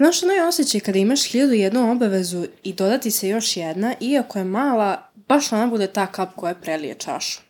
Znaš 0.00 0.22
onaj 0.22 0.40
osjećaj 0.40 0.80
kada 0.80 0.98
imaš 0.98 1.24
hiljadu 1.24 1.52
jednu 1.52 1.92
obavezu 1.92 2.46
i 2.62 2.72
dodati 2.72 3.10
se 3.10 3.28
još 3.28 3.56
jedna, 3.56 3.94
iako 4.00 4.38
je 4.38 4.44
mala, 4.44 5.10
baš 5.14 5.52
ona 5.52 5.66
bude 5.66 5.86
ta 5.86 6.06
kap 6.06 6.28
koja 6.36 6.54
prelije 6.54 6.94
čašu. 6.94 7.40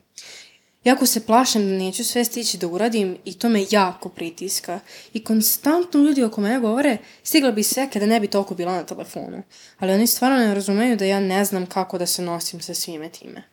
Jako 0.85 1.07
se 1.07 1.27
plašem 1.27 1.63
da 1.63 1.79
neću 1.79 2.05
sve 2.05 2.25
stići 2.25 2.59
da 2.59 2.67
uradim 2.67 3.17
i 3.25 3.39
to 3.39 3.49
me 3.49 3.67
jako 3.71 4.09
pritiska. 4.09 4.81
I 5.13 5.25
konstantno 5.25 6.01
ljudi 6.01 6.23
oko 6.23 6.41
mene 6.41 6.61
govore 6.61 6.97
stigla 7.23 7.53
bi 7.53 7.63
sve 7.63 7.91
kada 7.93 8.07
ne 8.07 8.21
bi 8.21 8.27
toliko 8.27 8.55
bila 8.55 8.73
na 8.73 8.85
telefonu. 8.85 9.43
Ali 9.79 9.93
oni 9.93 10.07
stvarno 10.07 10.39
ne 10.39 10.55
razumeju 10.55 10.97
da 10.97 11.05
ja 11.05 11.21
ne 11.21 11.45
znam 11.45 11.67
kako 11.67 11.99
da 11.99 12.07
se 12.07 12.23
nosim 12.23 12.61
sa 12.61 12.75
svime 12.75 13.09
time. 13.09 13.50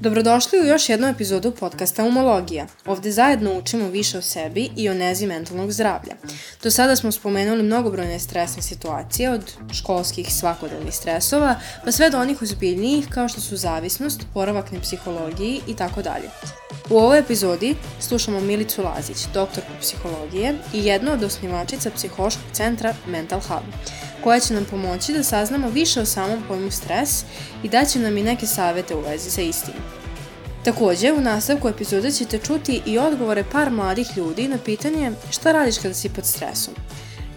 Dobrodošli 0.00 0.60
u 0.60 0.64
još 0.64 0.88
jednu 0.88 1.06
epizodu 1.06 1.50
podcasta 1.50 2.04
Umologija. 2.04 2.66
Ovde 2.86 3.12
zajedno 3.12 3.58
učimo 3.58 3.88
više 3.88 4.18
o 4.18 4.22
sebi 4.22 4.70
i 4.76 4.88
o 4.88 4.94
nezi 4.94 5.26
mentalnog 5.26 5.72
zdravlja. 5.72 6.14
Do 6.62 6.70
sada 6.70 6.96
smo 6.96 7.12
spomenuli 7.12 7.62
mnogobrojne 7.62 8.18
stresne 8.18 8.62
situacije, 8.62 9.30
od 9.30 9.52
školskih 9.72 10.34
svakodnevnih 10.34 10.94
stresova, 10.94 11.56
pa 11.84 11.92
sve 11.92 12.10
do 12.10 12.18
onih 12.18 12.42
ozbiljnijih 12.42 13.08
kao 13.08 13.28
što 13.28 13.40
su 13.40 13.56
zavisnost, 13.56 14.20
poravak 14.34 14.72
na 14.72 14.80
psihologiji 14.80 15.60
i 15.66 15.76
tako 15.76 16.02
dalje. 16.02 16.30
U 16.90 16.98
ovoj 16.98 17.18
epizodi 17.18 17.74
slušamo 18.00 18.40
Milicu 18.40 18.82
Lazić, 18.82 19.26
doktorku 19.34 19.70
psihologije 19.80 20.54
i 20.72 20.84
jednu 20.84 21.12
od 21.12 21.22
osnivačica 21.22 21.90
psihološkog 21.90 22.44
centra 22.52 22.94
Mental 23.06 23.40
Hub 23.40 23.64
koja 24.24 24.40
će 24.40 24.54
nam 24.54 24.64
pomoći 24.64 25.12
da 25.12 25.22
saznamo 25.22 25.70
više 25.70 26.00
o 26.00 26.06
samom 26.06 26.42
pojmu 26.48 26.70
stres 26.70 27.24
i 27.62 27.68
daće 27.68 27.98
nam 27.98 28.18
i 28.18 28.22
neke 28.22 28.46
savete 28.46 28.94
u 28.94 29.00
vezi 29.00 29.30
sa 29.30 29.40
istim. 29.40 29.74
Takođe, 30.64 31.12
u 31.12 31.20
nastavku 31.20 31.68
epizode 31.68 32.10
ćete 32.10 32.38
čuti 32.38 32.82
i 32.86 32.98
odgovore 32.98 33.44
par 33.52 33.70
mladih 33.70 34.06
ljudi 34.16 34.48
na 34.48 34.58
pitanje 34.58 35.12
šta 35.30 35.52
radiš 35.52 35.78
kada 35.78 35.94
si 35.94 36.08
pod 36.08 36.26
stresom. 36.26 36.74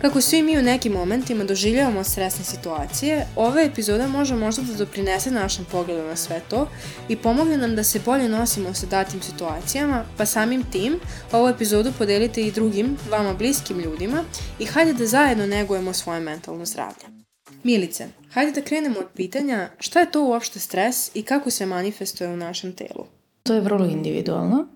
Kako 0.03 0.21
svi 0.21 0.41
mi 0.41 0.57
u 0.57 0.61
nekim 0.61 0.93
momentima 0.93 1.43
doživljavamo 1.43 2.03
stresne 2.03 2.45
situacije, 2.45 3.27
ova 3.35 3.61
epizoda 3.61 4.07
može 4.07 4.35
možda 4.35 4.61
da 4.61 4.73
doprinese 4.73 5.31
našem 5.31 5.65
pogledu 5.71 6.07
na 6.07 6.15
sve 6.15 6.41
to 6.49 6.67
i 7.09 7.15
pomogne 7.15 7.57
nam 7.57 7.75
da 7.75 7.83
se 7.83 7.99
bolje 8.05 8.29
nosimo 8.29 8.73
sa 8.73 8.85
datim 8.85 9.21
situacijama, 9.21 10.05
pa 10.17 10.25
samim 10.25 10.63
tim 10.71 10.99
ovu 11.31 11.47
epizodu 11.47 11.91
podelite 11.97 12.41
i 12.41 12.51
drugim, 12.51 12.97
vama 13.09 13.33
bliskim 13.33 13.79
ljudima 13.79 14.23
i 14.59 14.65
hajde 14.65 14.93
da 14.93 15.05
zajedno 15.05 15.47
negujemo 15.47 15.93
svoje 15.93 16.19
mentalno 16.19 16.65
zdravlje. 16.65 17.05
Milice, 17.63 18.07
hajde 18.31 18.51
da 18.51 18.67
krenemo 18.67 18.99
od 18.99 19.07
pitanja 19.15 19.69
šta 19.79 19.99
je 19.99 20.11
to 20.11 20.23
uopšte 20.23 20.59
stres 20.59 21.15
i 21.15 21.23
kako 21.23 21.49
se 21.49 21.65
manifestuje 21.65 22.29
u 22.29 22.37
našem 22.37 22.73
telu? 22.73 23.05
To 23.43 23.53
je 23.53 23.61
vrlo 23.61 23.85
individualno. 23.85 24.67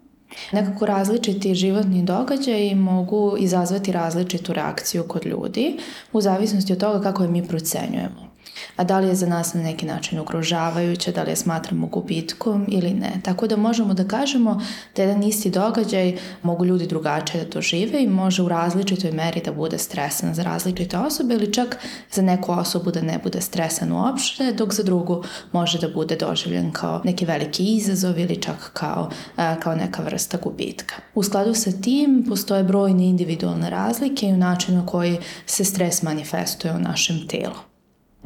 Nekako 0.52 0.86
različiti 0.86 1.56
životni 1.56 2.04
događaji 2.04 2.76
mogu 2.76 3.36
izazvati 3.40 3.92
različitu 3.92 4.54
reakciju 4.54 5.04
kod 5.04 5.26
ljudi 5.26 5.78
u 6.14 6.22
zavisnosti 6.22 6.74
od 6.74 6.80
toga 6.80 7.04
kako 7.04 7.24
je 7.24 7.30
mi 7.30 7.48
procenjujemo 7.48 8.27
a 8.76 8.84
da 8.84 9.00
li 9.00 9.08
je 9.08 9.16
za 9.16 9.28
nas 9.28 9.54
na 9.54 9.62
neki 9.62 9.86
način 9.86 10.20
ugrožavajuće, 10.20 11.12
da 11.12 11.24
li 11.24 11.30
je 11.30 11.36
smatramo 11.36 11.88
gubitkom 11.88 12.66
ili 12.68 12.94
ne. 12.94 13.12
Tako 13.24 13.48
da 13.48 13.56
možemo 13.56 13.94
da 13.94 14.08
kažemo 14.08 14.62
da 14.96 15.02
jedan 15.02 15.24
isti 15.24 15.50
događaj 15.50 16.18
mogu 16.44 16.66
ljudi 16.66 16.88
drugačije 16.88 17.44
da 17.44 17.50
to 17.50 17.62
žive 17.62 18.04
i 18.04 18.08
može 18.08 18.42
u 18.42 18.50
različitoj 18.50 19.12
meri 19.12 19.42
da 19.46 19.52
bude 19.52 19.78
stresan 19.78 20.34
za 20.34 20.44
različite 20.44 20.98
osobe 20.98 21.34
ili 21.34 21.54
čak 21.54 21.78
za 22.12 22.22
neku 22.22 22.52
osobu 22.52 22.92
da 22.92 23.02
ne 23.02 23.20
bude 23.24 23.42
stresan 23.42 23.92
uopšte, 23.92 24.54
dok 24.54 24.74
za 24.74 24.84
drugu 24.84 25.24
može 25.52 25.80
da 25.80 25.88
bude 25.90 26.16
doživljen 26.16 26.72
kao 26.72 27.02
neki 27.04 27.26
veliki 27.26 27.64
izazov 27.76 28.20
ili 28.20 28.42
čak 28.42 28.70
kao, 28.74 29.10
kao 29.60 29.76
neka 29.76 30.04
vrsta 30.04 30.38
gubitka. 30.44 30.96
U 31.16 31.24
skladu 31.24 31.54
sa 31.54 31.72
tim 31.72 32.26
postoje 32.30 32.64
brojne 32.64 33.06
individualne 33.06 33.70
razlike 33.70 34.28
i 34.28 34.34
u 34.34 34.38
načinu 34.38 34.86
koji 34.86 35.18
se 35.46 35.66
stres 35.66 36.02
manifestuje 36.02 36.74
u 36.74 36.80
našem 36.80 37.28
telu. 37.28 37.67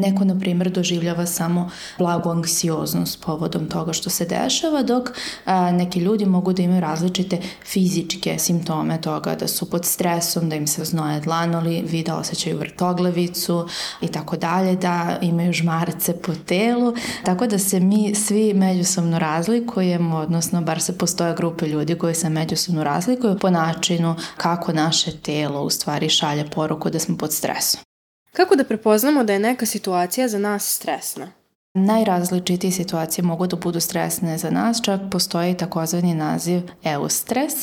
Neko, 0.01 0.25
na 0.25 0.39
primjer, 0.39 0.69
doživljava 0.72 1.25
samo 1.25 1.69
blagu 1.97 2.29
anksioznost 2.29 3.23
povodom 3.25 3.69
toga 3.69 3.94
što 3.94 4.09
se 4.09 4.25
dešava, 4.25 4.84
dok 4.84 5.09
a, 5.45 5.72
neki 5.72 6.00
ljudi 6.00 6.25
mogu 6.25 6.53
da 6.53 6.62
imaju 6.62 6.81
različite 6.81 7.38
fizičke 7.66 8.38
simptome 8.39 9.01
toga, 9.01 9.35
da 9.35 9.47
su 9.47 9.69
pod 9.69 9.85
stresom, 9.85 10.50
da 10.50 10.56
im 10.56 10.67
se 10.67 10.85
znoje 10.85 11.19
dlanoli, 11.19 11.84
vide 11.88 12.13
osjećaju 12.13 12.57
vrtoglavicu 12.57 13.67
i 14.01 14.07
tako 14.07 14.38
dalje, 14.38 14.75
da 14.75 15.17
imaju 15.22 15.53
žmarce 15.53 16.13
po 16.22 16.33
telu, 16.45 16.94
tako 17.25 17.47
da 17.47 17.59
se 17.59 17.79
mi 17.79 18.16
svi 18.16 18.53
međusobno 18.53 19.19
razlikujemo, 19.19 20.18
odnosno 20.18 20.62
bar 20.62 20.81
se 20.81 20.97
postoje 20.97 21.35
grupe 21.35 21.68
ljudi 21.68 21.95
koji 21.95 22.16
se 22.16 22.29
međusobno 22.29 22.83
razlikuju 22.83 23.39
po 23.39 23.50
načinu 23.50 24.16
kako 24.38 24.73
naše 24.73 25.18
telo 25.18 25.62
u 25.62 25.69
stvari 25.69 26.09
šalje 26.09 26.50
poruku 26.50 26.89
da 26.89 27.00
smo 27.00 27.18
pod 27.18 27.33
stresom. 27.33 27.91
Kako 28.36 28.56
da 28.56 28.64
prepoznamo 28.64 29.24
da 29.24 29.34
je 29.34 29.40
neka 29.40 29.66
situacija 29.66 30.28
za 30.28 30.40
nas 30.40 30.75
stresna? 30.75 31.31
Najrazličitije 31.74 32.72
situacije 32.72 33.25
mogu 33.25 33.47
da 33.47 33.56
budu 33.56 33.80
stresne 33.80 34.38
za 34.38 34.50
nas, 34.50 34.81
čak 34.84 35.02
postoji 35.12 35.58
takozvani 35.58 36.14
naziv 36.14 36.62
eustres, 36.84 37.53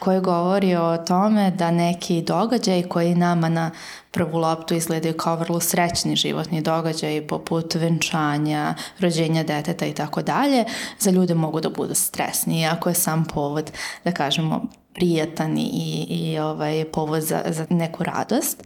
koji 0.00 0.20
govori 0.20 0.76
o 0.76 0.96
tome 0.96 1.50
da 1.50 1.70
neki 1.70 2.22
događaj 2.22 2.82
koji 2.82 3.14
nama 3.14 3.48
na 3.48 3.70
prvu 4.10 4.38
loptu 4.38 4.74
izgledaju 4.74 5.16
kao 5.16 5.36
vrlo 5.36 5.60
srećni 5.60 6.16
životni 6.16 6.62
događaj 6.62 7.26
poput 7.26 7.74
venčanja, 7.74 8.74
rođenja 8.98 9.42
deteta 9.42 9.86
i 9.86 9.94
tako 9.94 10.22
dalje, 10.22 10.64
za 10.98 11.10
ljude 11.10 11.34
mogu 11.34 11.60
da 11.60 11.70
budu 11.70 11.94
stresni, 11.94 12.60
iako 12.60 12.88
je 12.88 12.94
sam 12.94 13.24
povod, 13.24 13.70
da 14.04 14.12
kažemo, 14.12 14.62
prijatan 14.94 15.58
i, 15.58 16.06
i 16.08 16.38
ovaj, 16.38 16.84
povod 16.84 17.22
za, 17.22 17.42
za 17.46 17.66
neku 17.70 18.04
radost. 18.04 18.62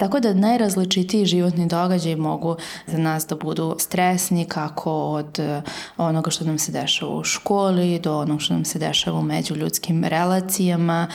Tako 0.00 0.20
da 0.20 0.34
najrazličitiji 0.34 1.26
životni 1.26 1.66
događaj 1.66 2.16
mogu 2.16 2.56
za 2.86 2.98
nas 2.98 3.26
da 3.26 3.36
budu 3.36 3.76
stresni 3.78 4.44
kako 4.44 4.92
od 4.92 5.38
eh, 5.38 5.62
onoga 5.96 6.30
što 6.30 6.44
nam 6.44 6.58
se 6.58 6.72
dešava 6.72 7.12
u 7.12 7.24
školi 7.24 7.98
do 7.98 8.18
onoga 8.18 8.40
što 8.40 8.54
nam 8.54 8.64
se 8.64 8.78
dešava 8.78 9.18
u 9.18 9.22
međuljudskim 9.22 10.04
relacijama, 10.04 11.08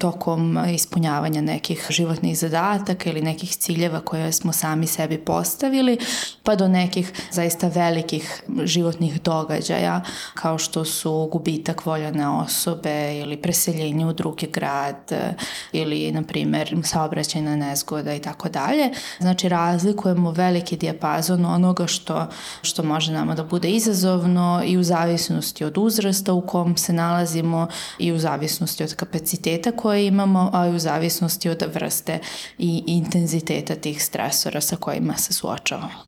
tokom 0.00 0.58
ispunjavanja 0.74 1.40
nekih 1.40 1.86
životnih 1.90 2.38
zadataka 2.38 3.10
ili 3.10 3.22
nekih 3.22 3.56
ciljeva 3.56 4.00
koje 4.00 4.32
smo 4.32 4.52
sami 4.52 4.86
sebi 4.86 5.18
postavili, 5.18 5.98
pa 6.42 6.54
do 6.54 6.68
nekih 6.68 7.12
zaista 7.30 7.68
velikih 7.68 8.42
životnih 8.64 9.22
događaja 9.22 10.02
kao 10.34 10.58
što 10.58 10.84
su 10.84 11.28
gubitak 11.32 11.86
voljene 11.86 12.28
osobe 12.28 13.18
ili 13.18 13.36
preseljenje 13.36 14.06
u 14.06 14.12
drugi 14.12 14.46
grad 14.46 14.96
eh, 15.10 15.34
ili, 15.72 16.12
na 16.12 16.22
primer, 16.22 16.76
saobraćajna 16.84 17.56
nezgoda 17.56 18.14
i 18.14 18.25
tako 18.26 18.48
dalje. 18.48 18.90
Znači 19.18 19.48
razlikujemo 19.48 20.30
veliki 20.30 20.76
dijapazon 20.76 21.44
onoga 21.44 21.86
što, 21.86 22.26
što 22.62 22.82
može 22.82 23.12
nama 23.12 23.34
da 23.34 23.44
bude 23.44 23.68
izazovno 23.68 24.62
i 24.66 24.76
u 24.78 24.82
zavisnosti 24.82 25.64
od 25.64 25.78
uzrasta 25.78 26.32
u 26.32 26.46
kom 26.46 26.76
se 26.76 26.92
nalazimo 26.92 27.68
i 27.98 28.12
u 28.12 28.18
zavisnosti 28.18 28.84
od 28.84 28.94
kapaciteta 28.94 29.72
koje 29.72 30.06
imamo, 30.06 30.50
a 30.52 30.66
i 30.66 30.74
u 30.74 30.78
zavisnosti 30.78 31.48
od 31.48 31.62
vrste 31.74 32.18
i 32.58 32.82
intenziteta 32.86 33.74
tih 33.74 34.04
stresora 34.04 34.60
sa 34.60 34.76
kojima 34.76 35.16
se 35.16 35.32
suočavamo. 35.32 36.06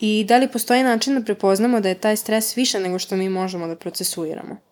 I 0.00 0.24
da 0.28 0.36
li 0.38 0.48
postoji 0.48 0.82
način 0.82 1.14
da 1.14 1.24
prepoznamo 1.24 1.80
da 1.80 1.88
je 1.88 1.94
taj 1.94 2.16
stres 2.16 2.56
više 2.56 2.80
nego 2.80 2.98
što 2.98 3.16
mi 3.16 3.28
možemo 3.28 3.66
da 3.66 3.76
procesuiramo? 3.76 4.71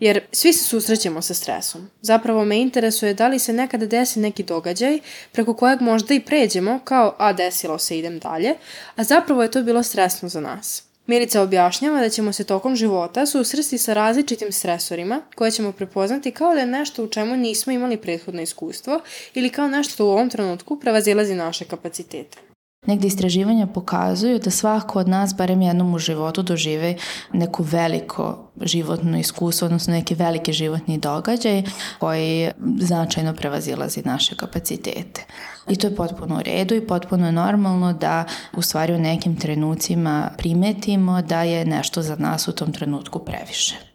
Jer 0.00 0.20
svi 0.32 0.52
se 0.52 0.64
susrećemo 0.64 1.22
sa 1.22 1.34
stresom. 1.34 1.90
Zapravo 2.02 2.44
me 2.44 2.60
interesuje 2.60 3.14
da 3.14 3.28
li 3.28 3.38
se 3.38 3.52
nekada 3.52 3.86
desi 3.86 4.20
neki 4.20 4.42
događaj 4.42 4.98
preko 5.32 5.54
kojeg 5.54 5.80
možda 5.80 6.14
i 6.14 6.20
pređemo 6.20 6.80
kao 6.84 7.14
a 7.18 7.32
desilo 7.32 7.78
se 7.78 7.98
idem 7.98 8.18
dalje, 8.18 8.54
a 8.96 9.04
zapravo 9.04 9.42
je 9.42 9.50
to 9.50 9.62
bilo 9.62 9.82
stresno 9.82 10.28
za 10.28 10.40
nas. 10.40 10.82
Milica 11.06 11.42
objašnjava 11.42 12.00
da 12.00 12.08
ćemo 12.08 12.32
se 12.32 12.44
tokom 12.44 12.76
života 12.76 13.26
susresti 13.26 13.78
sa 13.78 13.92
različitim 13.92 14.52
stresorima 14.52 15.22
koje 15.34 15.50
ćemo 15.50 15.72
prepoznati 15.72 16.30
kao 16.30 16.54
da 16.54 16.60
je 16.60 16.66
nešto 16.66 17.04
u 17.04 17.08
čemu 17.08 17.36
nismo 17.36 17.72
imali 17.72 17.96
prethodno 17.96 18.42
iskustvo 18.42 19.00
ili 19.34 19.50
kao 19.50 19.68
nešto 19.68 19.94
što 19.94 20.06
u 20.06 20.10
ovom 20.10 20.30
trenutku 20.30 20.80
prevazilazi 20.80 21.34
naše 21.34 21.64
kapacitete. 21.64 22.49
Negde 22.86 23.06
istraživanja 23.06 23.66
pokazuju 23.66 24.38
da 24.38 24.50
svako 24.50 24.98
od 24.98 25.08
nas 25.08 25.34
barem 25.34 25.62
jednom 25.62 25.94
u 25.94 25.98
životu 25.98 26.42
dožive 26.42 26.96
neko 27.32 27.62
veliko 27.62 28.50
životno 28.60 29.18
iskustvo, 29.18 29.66
odnosno 29.66 29.92
neki 29.92 30.14
veliki 30.14 30.52
životni 30.52 30.98
događaj 30.98 31.62
koji 31.98 32.50
značajno 32.78 33.34
prevazilazi 33.34 34.02
naše 34.04 34.36
kapacitete. 34.36 35.24
I 35.68 35.76
to 35.76 35.86
je 35.86 35.96
potpuno 35.96 36.36
u 36.36 36.42
redu 36.42 36.74
i 36.74 36.86
potpuno 36.86 37.26
je 37.26 37.32
normalno 37.32 37.92
da 37.92 38.24
u 38.56 38.62
stvari 38.62 38.94
u 38.94 38.98
nekim 38.98 39.36
trenucima 39.36 40.30
primetimo 40.38 41.22
da 41.22 41.42
je 41.42 41.64
nešto 41.64 42.02
za 42.02 42.16
nas 42.16 42.48
u 42.48 42.52
tom 42.52 42.72
trenutku 42.72 43.18
previše. 43.18 43.89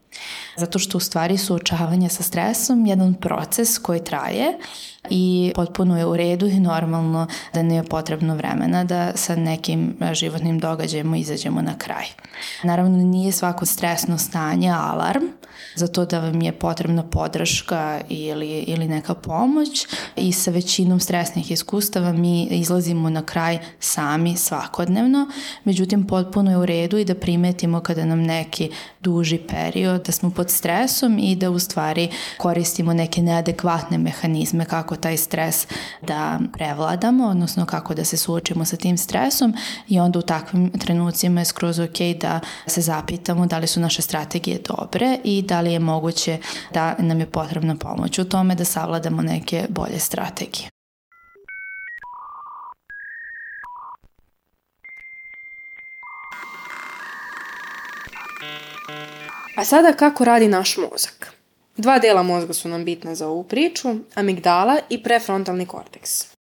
Zato 0.57 0.79
što 0.79 0.97
u 0.97 1.01
stvari 1.01 1.37
suočavanje 1.37 2.09
sa 2.09 2.23
stresom 2.23 2.85
jedan 2.85 3.13
proces 3.13 3.77
koji 3.77 4.03
traje 4.03 4.57
i 5.09 5.51
potpuno 5.55 5.97
je 5.97 6.05
u 6.05 6.17
redu 6.17 6.47
i 6.47 6.59
normalno 6.59 7.27
da 7.53 7.63
ne 7.63 7.75
je 7.75 7.83
potrebno 7.83 8.35
vremena 8.35 8.83
da 8.83 9.11
sa 9.15 9.35
nekim 9.35 9.97
životnim 10.13 10.59
događajima 10.59 11.17
izađemo 11.17 11.61
na 11.61 11.77
kraj. 11.77 12.05
Naravno 12.63 12.97
nije 12.97 13.31
svako 13.31 13.65
stresno 13.65 14.17
stanje 14.17 14.69
alarm, 14.69 15.23
za 15.75 15.87
to 15.87 16.05
da 16.05 16.19
vam 16.19 16.41
je 16.41 16.51
potrebna 16.51 17.03
podrška 17.03 18.01
ili, 18.09 18.47
ili 18.47 18.87
neka 18.87 19.13
pomoć. 19.13 19.87
I 20.15 20.31
sa 20.31 20.51
većinom 20.51 20.99
stresnih 20.99 21.51
iskustava 21.51 22.13
mi 22.13 22.43
izlazimo 22.43 23.09
na 23.09 23.21
kraj 23.21 23.59
sami 23.79 24.37
svakodnevno, 24.37 25.27
međutim 25.63 26.07
potpuno 26.07 26.51
je 26.51 26.57
u 26.57 26.65
redu 26.65 26.97
i 26.97 27.05
da 27.05 27.15
primetimo 27.15 27.79
kada 27.79 28.05
nam 28.05 28.21
neki 28.21 28.69
duži 29.01 29.37
period 29.37 30.05
da 30.05 30.11
smo 30.11 30.29
pod 30.31 30.49
stresom 30.49 31.19
i 31.19 31.35
da 31.35 31.49
u 31.49 31.59
stvari 31.59 32.09
koristimo 32.37 32.93
neke 32.93 33.21
neadekvatne 33.21 33.97
mehanizme 33.97 34.65
kako 34.65 34.95
taj 34.95 35.17
stres 35.17 35.67
da 36.01 36.39
prevladamo, 36.53 37.27
odnosno 37.27 37.65
kako 37.65 37.93
da 37.93 38.05
se 38.05 38.17
suočimo 38.17 38.65
sa 38.65 38.77
tim 38.77 38.97
stresom. 38.97 39.53
I 39.87 39.99
onda 39.99 40.19
u 40.19 40.21
takvim 40.21 40.71
trenucima 40.79 41.41
je 41.41 41.45
skroz 41.45 41.79
ok 41.79 41.99
da 42.21 42.39
se 42.67 42.81
zapitamo 42.81 43.45
da 43.45 43.57
li 43.57 43.67
su 43.67 43.79
naše 43.79 44.01
strategije 44.01 44.59
dobre 44.67 45.17
i 45.23 45.41
da 45.45 45.61
li 45.61 45.73
je 45.73 45.79
moguće 45.79 46.37
da 46.73 46.95
nam 46.99 47.19
je 47.19 47.25
potrebna 47.25 47.75
pomoć 47.75 48.19
u 48.19 48.29
tome 48.29 48.55
da 48.55 48.65
savladamo 48.65 49.21
neke 49.21 49.65
bolje 49.69 49.99
strategije. 49.99 50.69
A 59.57 59.65
sada 59.65 59.93
kako 59.93 60.25
radi 60.25 60.47
naš 60.47 60.77
mozak? 60.77 61.33
Dva 61.77 61.99
dela 61.99 62.23
mozga 62.23 62.53
su 62.53 62.69
nam 62.69 62.85
bitna 62.85 63.15
za 63.15 63.27
ovu 63.27 63.43
priču, 63.43 63.95
amigdala 64.15 64.77
i 64.89 65.03
prefrontalni 65.03 65.65
korteks. 65.65 66.34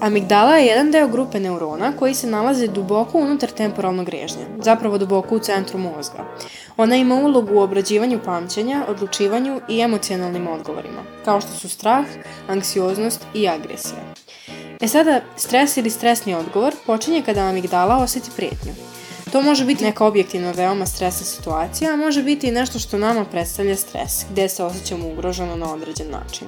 Amigdala 0.00 0.56
je 0.56 0.66
jedan 0.66 0.90
deo 0.90 1.08
grupe 1.08 1.40
neurona 1.40 1.92
koji 1.98 2.14
se 2.14 2.26
nalazi 2.26 2.68
duboko 2.68 3.18
unutar 3.18 3.50
temporalnog 3.50 4.08
režnja, 4.08 4.46
zapravo 4.62 4.98
duboko 4.98 5.36
u 5.36 5.38
centru 5.38 5.78
mozga. 5.78 6.24
Ona 6.76 6.96
ima 6.96 7.14
ulogu 7.14 7.54
u 7.54 7.60
obrađivanju 7.60 8.20
pamćenja, 8.24 8.84
odlučivanju 8.88 9.60
i 9.68 9.80
emocionalnim 9.80 10.48
odgovorima, 10.48 11.02
kao 11.24 11.40
što 11.40 11.50
su 11.52 11.68
strah, 11.68 12.04
anksioznost 12.48 13.26
i 13.34 13.48
agresija. 13.48 14.00
E 14.80 14.88
sada, 14.88 15.20
stres 15.36 15.76
ili 15.76 15.90
stresni 15.90 16.34
odgovor 16.34 16.74
počinje 16.86 17.22
kada 17.22 17.40
amigdala 17.40 17.96
oseti 17.96 18.30
prijetnju. 18.36 18.72
To 19.32 19.42
može 19.42 19.64
biti 19.64 19.84
neka 19.84 20.06
objektivno 20.06 20.52
veoma 20.52 20.86
stresna 20.86 21.26
situacija, 21.26 21.92
a 21.92 21.96
može 21.96 22.22
biti 22.22 22.48
i 22.48 22.52
nešto 22.52 22.78
što 22.78 22.98
nama 22.98 23.24
predstavlja 23.24 23.76
stres, 23.76 24.24
gde 24.30 24.48
se 24.48 24.64
osjećamo 24.64 25.08
ugroženo 25.08 25.56
na 25.56 25.72
određen 25.72 26.10
način. 26.10 26.46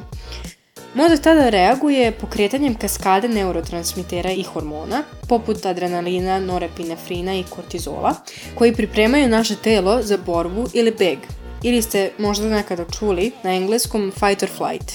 Mozak 0.94 1.20
tada 1.20 1.48
reaguje 1.48 2.12
pokretanjem 2.12 2.74
kaskade 2.74 3.28
neurotransmitera 3.28 4.30
i 4.32 4.42
hormona, 4.42 5.02
poput 5.28 5.66
adrenalina, 5.66 6.38
norepinefrina 6.40 7.34
i 7.34 7.44
kortizola, 7.50 8.14
koji 8.54 8.72
pripremaju 8.72 9.28
naše 9.28 9.56
telo 9.56 10.02
za 10.02 10.18
borbu 10.26 10.66
ili 10.74 10.90
beg. 10.90 11.18
Ili 11.62 11.82
ste 11.82 12.10
možda 12.18 12.48
nekada 12.48 12.84
čuli 12.98 13.32
na 13.42 13.54
engleskom 13.54 14.12
fight 14.14 14.42
or 14.42 14.48
flight. 14.48 14.92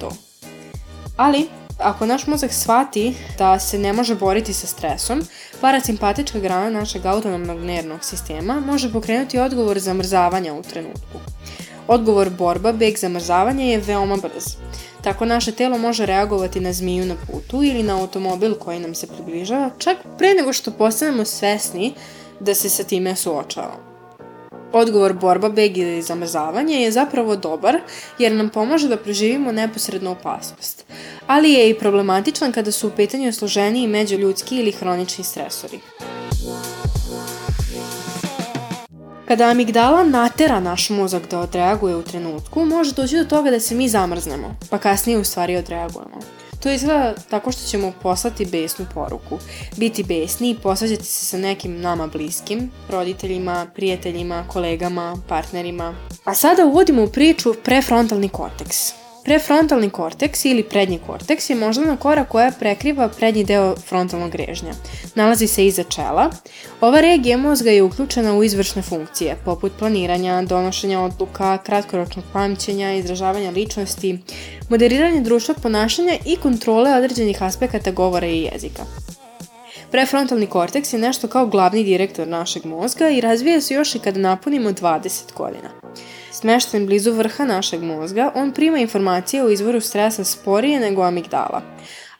To. 0.00 0.12
Ali, 1.16 1.46
ako 1.78 2.06
naš 2.06 2.26
mozak 2.26 2.52
shvati 2.52 3.14
da 3.38 3.58
se 3.58 3.78
ne 3.78 3.92
može 3.92 4.14
boriti 4.14 4.52
sa 4.52 4.66
stresom, 4.66 5.22
parasimpatička 5.60 6.38
grana 6.38 6.70
našeg 6.70 7.06
autonomnog 7.06 7.60
nervnog 7.60 8.04
sistema 8.04 8.60
može 8.60 8.92
pokrenuti 8.92 9.38
odgovor 9.38 9.78
zamrzavanja 9.78 10.54
u 10.54 10.62
trenutku. 10.62 11.18
Odgovor 11.88 12.30
borba, 12.30 12.72
beg, 12.72 12.98
zamrzavanje 12.98 13.70
je 13.70 13.78
veoma 13.78 14.16
brz. 14.16 14.61
Tako 15.02 15.24
naše 15.24 15.52
telo 15.52 15.78
može 15.78 16.06
reagovati 16.06 16.60
na 16.60 16.72
zmiju 16.72 17.04
na 17.04 17.14
putu 17.26 17.62
ili 17.62 17.82
na 17.82 18.00
automobil 18.00 18.54
koji 18.54 18.80
nam 18.80 18.94
se 18.94 19.06
približava, 19.06 19.70
čak 19.78 19.96
pre 20.18 20.34
nego 20.34 20.52
što 20.52 20.70
postanemo 20.70 21.24
svesni 21.24 21.94
da 22.40 22.54
se 22.54 22.68
sa 22.68 22.84
time 22.84 23.16
suočavamo. 23.16 23.92
Odgovor 24.72 25.12
borba, 25.12 25.48
beg 25.48 25.78
ili 25.78 26.02
zamrzavanje 26.02 26.74
je 26.74 26.90
zapravo 26.90 27.36
dobar 27.36 27.80
jer 28.18 28.32
nam 28.32 28.48
pomaže 28.48 28.88
da 28.88 28.96
preživimo 28.96 29.52
neposrednu 29.52 30.10
opasnost, 30.10 30.84
ali 31.26 31.52
je 31.52 31.70
i 31.70 31.78
problematičan 31.78 32.52
kada 32.52 32.72
su 32.72 32.88
u 32.88 32.90
pitanju 32.90 33.32
složeniji 33.32 33.86
međuljudski 33.86 34.56
ili 34.56 34.72
hronični 34.72 35.24
stresori. 35.24 35.80
Kada 39.32 39.48
amigdala 39.48 40.04
natera 40.04 40.60
naš 40.60 40.90
mozak 40.90 41.28
da 41.30 41.40
odreaguje 41.40 41.96
u 41.96 42.02
trenutku, 42.02 42.64
može 42.64 42.92
doći 42.92 43.16
do 43.16 43.24
toga 43.24 43.50
da 43.50 43.60
se 43.60 43.74
mi 43.74 43.88
zamrznemo, 43.88 44.56
pa 44.70 44.78
kasnije 44.78 45.18
u 45.18 45.24
stvari 45.24 45.56
odreagujemo. 45.56 46.20
To 46.62 46.70
izgleda 46.70 47.14
tako 47.30 47.52
što 47.52 47.62
ćemo 47.62 47.92
poslati 48.02 48.46
besnu 48.46 48.86
poruku, 48.94 49.38
biti 49.76 50.02
besni 50.02 50.50
i 50.50 50.58
posvađati 50.62 51.04
se 51.04 51.24
sa 51.24 51.38
nekim 51.38 51.80
nama 51.80 52.06
bliskim, 52.06 52.70
roditeljima, 52.90 53.66
prijateljima, 53.74 54.44
kolegama, 54.48 55.16
partnerima. 55.28 55.94
A 56.24 56.34
sada 56.34 56.64
uvodimo 56.64 57.04
u 57.04 57.08
priču 57.08 57.54
prefrontalni 57.64 58.28
korteks. 58.28 59.01
Prefrontalni 59.24 59.90
korteks 59.90 60.44
ili 60.44 60.62
prednji 60.62 60.98
korteks 61.06 61.50
je 61.50 61.56
moždana 61.56 61.96
kora 61.96 62.24
koja 62.24 62.50
prekriva 62.58 63.08
prednji 63.08 63.44
deo 63.44 63.76
frontalnog 63.76 64.34
režnja. 64.34 64.72
Nalazi 65.14 65.46
se 65.46 65.66
iza 65.66 65.82
čela. 65.82 66.30
Ova 66.80 67.00
regija 67.00 67.36
mozga 67.36 67.70
je 67.70 67.82
uključena 67.82 68.34
u 68.34 68.44
izvršne 68.44 68.82
funkcije, 68.82 69.36
poput 69.44 69.72
planiranja, 69.78 70.42
donošenja 70.42 71.00
odluka, 71.00 71.58
kratkoročnog 71.58 72.24
pamćenja, 72.32 72.92
izražavanja 72.92 73.50
ličnosti, 73.50 74.18
moderiranja 74.68 75.20
društva 75.20 75.54
ponašanja 75.62 76.16
i 76.26 76.36
kontrole 76.36 76.94
određenih 76.94 77.42
aspekata 77.42 77.90
govora 77.90 78.26
i 78.26 78.42
jezika. 78.42 78.82
Prefrontalni 79.90 80.46
korteks 80.46 80.92
je 80.92 80.98
nešto 80.98 81.28
kao 81.28 81.46
glavni 81.46 81.84
direktor 81.84 82.28
našeg 82.28 82.64
mozga 82.64 83.08
i 83.08 83.20
razvija 83.20 83.60
se 83.60 83.74
još 83.74 83.94
i 83.94 83.98
kada 83.98 84.20
napunimo 84.20 84.70
20 84.70 85.34
godina. 85.36 85.81
Smešten 86.42 86.86
blizu 86.86 87.12
vrha 87.12 87.44
našeg 87.44 87.82
mozga, 87.82 88.32
on 88.34 88.52
prima 88.52 88.78
informacije 88.78 89.44
o 89.44 89.48
izvoru 89.50 89.80
stresa 89.80 90.24
sporije 90.24 90.80
nego 90.80 91.02
amigdala. 91.02 91.62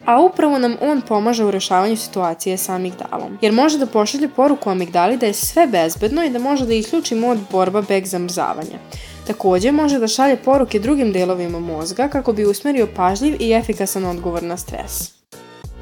A 0.04 0.20
upravo 0.20 0.58
nam 0.58 0.76
on 0.80 1.00
pomaže 1.00 1.44
u 1.44 1.50
rešavanju 1.50 1.96
situacije 1.96 2.56
sa 2.56 2.74
amigdalom, 2.74 3.38
jer 3.40 3.52
može 3.52 3.78
da 3.78 3.86
pošalje 3.86 4.28
poruku 4.28 4.70
amigdali 4.70 5.16
da 5.16 5.26
je 5.26 5.32
sve 5.32 5.66
bezbedno 5.66 6.24
i 6.24 6.30
da 6.30 6.38
može 6.38 6.66
da 6.66 6.74
isključi 6.74 7.14
mod 7.14 7.38
borba 7.50 7.82
beg 7.88 8.06
zamrzavanja. 8.06 8.78
Takođe 9.26 9.72
može 9.72 9.98
da 9.98 10.08
šalje 10.08 10.36
poruke 10.36 10.78
drugim 10.78 11.12
delovima 11.12 11.58
mozga 11.58 12.08
kako 12.08 12.32
bi 12.32 12.44
usmerio 12.44 12.88
pažljiv 12.96 13.36
i 13.41 13.52
efikasan 13.52 14.05
odgovor 14.05 14.43
na 14.43 14.56
stres. 14.56 15.21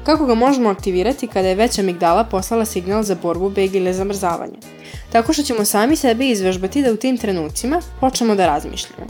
Kako 0.03 0.25
ga 0.25 0.35
možemo 0.35 0.69
aktivirati 0.69 1.27
kada 1.27 1.47
je 1.47 1.55
već 1.55 1.79
amigdala 1.79 2.23
poslala 2.23 2.65
signal 2.65 3.03
za 3.03 3.15
borbu, 3.15 3.49
beg 3.49 3.75
ili 3.75 3.93
zamrzavanje? 3.93 4.57
Tako 5.11 5.33
što 5.33 5.43
ćemo 5.43 5.65
sami 5.65 5.95
sebe 5.95 6.29
izvežbati 6.29 6.81
da 6.81 6.91
u 6.91 6.95
tim 6.95 7.17
trenucima 7.17 7.81
počnemo 7.99 8.35
da 8.35 8.45
razmišljamo. 8.45 9.05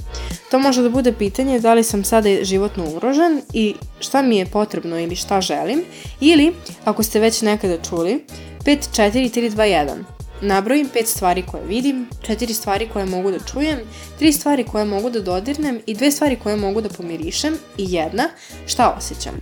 To 0.52 0.60
može 0.60 0.82
da 0.82 0.90
bude 0.90 1.14
pitanje 1.14 1.60
da 1.60 1.74
li 1.74 1.84
sam 1.84 2.04
sada 2.04 2.44
životno 2.44 2.86
ugrožen 2.90 3.42
i 3.54 3.76
šta 4.00 4.22
mi 4.22 4.38
je 4.38 4.46
potrebno 4.46 5.00
ili 5.00 5.16
šta 5.16 5.42
želim, 5.42 5.84
ili, 6.20 6.54
ako 6.86 7.04
ste 7.04 7.20
već 7.20 7.42
nekada 7.42 7.78
čuli, 7.90 8.26
5, 8.66 8.78
4, 8.96 9.12
3, 9.12 9.50
2, 9.50 9.56
1. 9.56 10.04
Nabrojim 10.42 10.90
pet 10.94 11.08
stvari 11.08 11.44
koje 11.52 11.64
vidim, 11.66 12.08
četiri 12.22 12.54
stvari 12.54 12.90
koje 12.94 13.06
mogu 13.06 13.32
da 13.32 13.40
čujem, 13.40 13.80
tri 14.20 14.32
stvari 14.32 14.64
koje 14.64 14.86
mogu 14.86 15.10
da 15.10 15.22
dodirnem 15.22 15.80
i 15.86 15.94
dve 15.94 16.12
stvari 16.12 16.36
koje 16.44 16.56
mogu 16.56 16.82
da 16.82 16.90
pomirišem 16.90 17.54
i 17.78 17.94
jedna 17.94 18.30
šta 18.68 18.96
osjećam. 18.98 19.34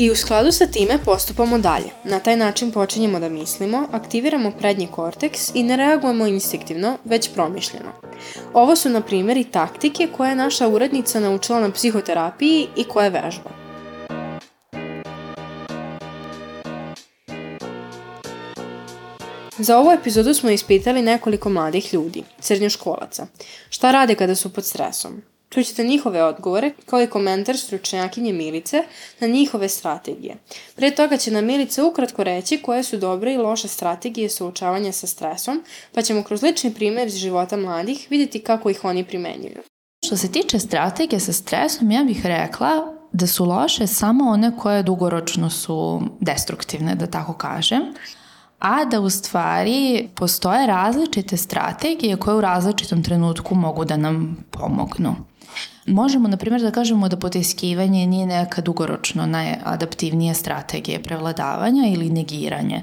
I 0.00 0.10
u 0.10 0.16
skladu 0.16 0.52
sa 0.52 0.66
time 0.66 0.98
postupamo 1.04 1.58
dalje. 1.58 1.90
Na 2.04 2.18
taj 2.18 2.36
način 2.36 2.72
počinjemo 2.72 3.20
da 3.20 3.28
mislimo, 3.28 3.86
aktiviramo 3.92 4.50
prednji 4.58 4.88
korteks 4.92 5.54
i 5.54 5.62
ne 5.62 5.76
reagujemo 5.76 6.26
instinktivno, 6.26 6.96
već 7.04 7.30
promišljeno. 7.34 7.92
Ovo 8.54 8.76
su, 8.76 8.88
na 8.88 9.00
primjer, 9.00 9.36
i 9.36 9.44
taktike 9.44 10.08
koje 10.16 10.28
je 10.28 10.36
naša 10.36 10.68
urednica 10.68 11.20
naučila 11.20 11.60
na 11.60 11.72
psihoterapiji 11.72 12.68
i 12.76 12.84
koje 12.84 13.10
vežba. 13.10 13.50
Za 19.58 19.78
ovu 19.78 19.90
epizodu 19.90 20.34
smo 20.34 20.50
ispitali 20.50 21.02
nekoliko 21.02 21.48
mladih 21.48 21.94
ljudi, 21.94 22.24
srednjoškolaca. 22.38 23.26
Šta 23.70 23.92
rade 23.92 24.14
kada 24.14 24.34
su 24.34 24.52
pod 24.52 24.64
stresom? 24.64 25.22
Čućete 25.50 25.84
njihove 25.84 26.24
odgovore, 26.24 26.72
kao 26.86 27.02
i 27.02 27.06
komentar 27.06 27.56
stručnjakinje 27.56 28.32
Milice 28.32 28.82
na 29.20 29.26
njihove 29.26 29.68
strategije. 29.68 30.36
Pre 30.76 30.90
toga 30.90 31.16
će 31.16 31.30
nam 31.30 31.44
Milica 31.44 31.84
ukratko 31.84 32.24
reći 32.24 32.62
koje 32.62 32.82
su 32.82 32.96
dobre 32.96 33.34
i 33.34 33.36
loše 33.36 33.68
strategije 33.68 34.28
suočavanja 34.28 34.92
sa 34.92 35.06
stresom, 35.06 35.64
pa 35.94 36.02
ćemo 36.02 36.22
kroz 36.22 36.42
lični 36.42 36.74
primer 36.74 37.06
iz 37.06 37.16
života 37.16 37.56
mladih 37.56 38.06
vidjeti 38.10 38.40
kako 38.40 38.70
ih 38.70 38.84
oni 38.84 39.04
primenjuju. 39.04 39.62
Što 40.06 40.16
se 40.16 40.32
tiče 40.32 40.58
strategije 40.58 41.20
sa 41.20 41.32
stresom, 41.32 41.90
ja 41.90 42.04
bih 42.04 42.26
rekla 42.26 42.94
da 43.12 43.26
su 43.26 43.44
loše 43.44 43.86
samo 43.86 44.30
one 44.30 44.52
koje 44.58 44.82
dugoročno 44.82 45.50
su 45.50 46.02
destruktivne, 46.20 46.94
da 46.94 47.06
tako 47.06 47.32
kažem 47.32 47.82
a 48.60 48.84
da 48.84 49.00
u 49.00 49.10
stvari 49.10 50.08
postoje 50.14 50.66
različite 50.66 51.36
strategije 51.36 52.16
koje 52.16 52.36
u 52.36 52.40
različitom 52.40 53.02
trenutku 53.02 53.54
mogu 53.54 53.84
da 53.84 53.96
nam 53.96 54.44
pomognu. 54.50 55.29
Možemo, 55.90 56.28
na 56.28 56.36
primjer, 56.36 56.62
da 56.62 56.70
kažemo 56.70 57.08
da 57.08 57.16
potiskivanje 57.16 58.06
nije 58.06 58.26
neka 58.26 58.62
dugoročno 58.62 59.26
najadaptivnija 59.26 60.34
strategija 60.34 61.00
prevladavanja 61.00 61.82
ili 61.92 62.10
negiranje 62.10 62.82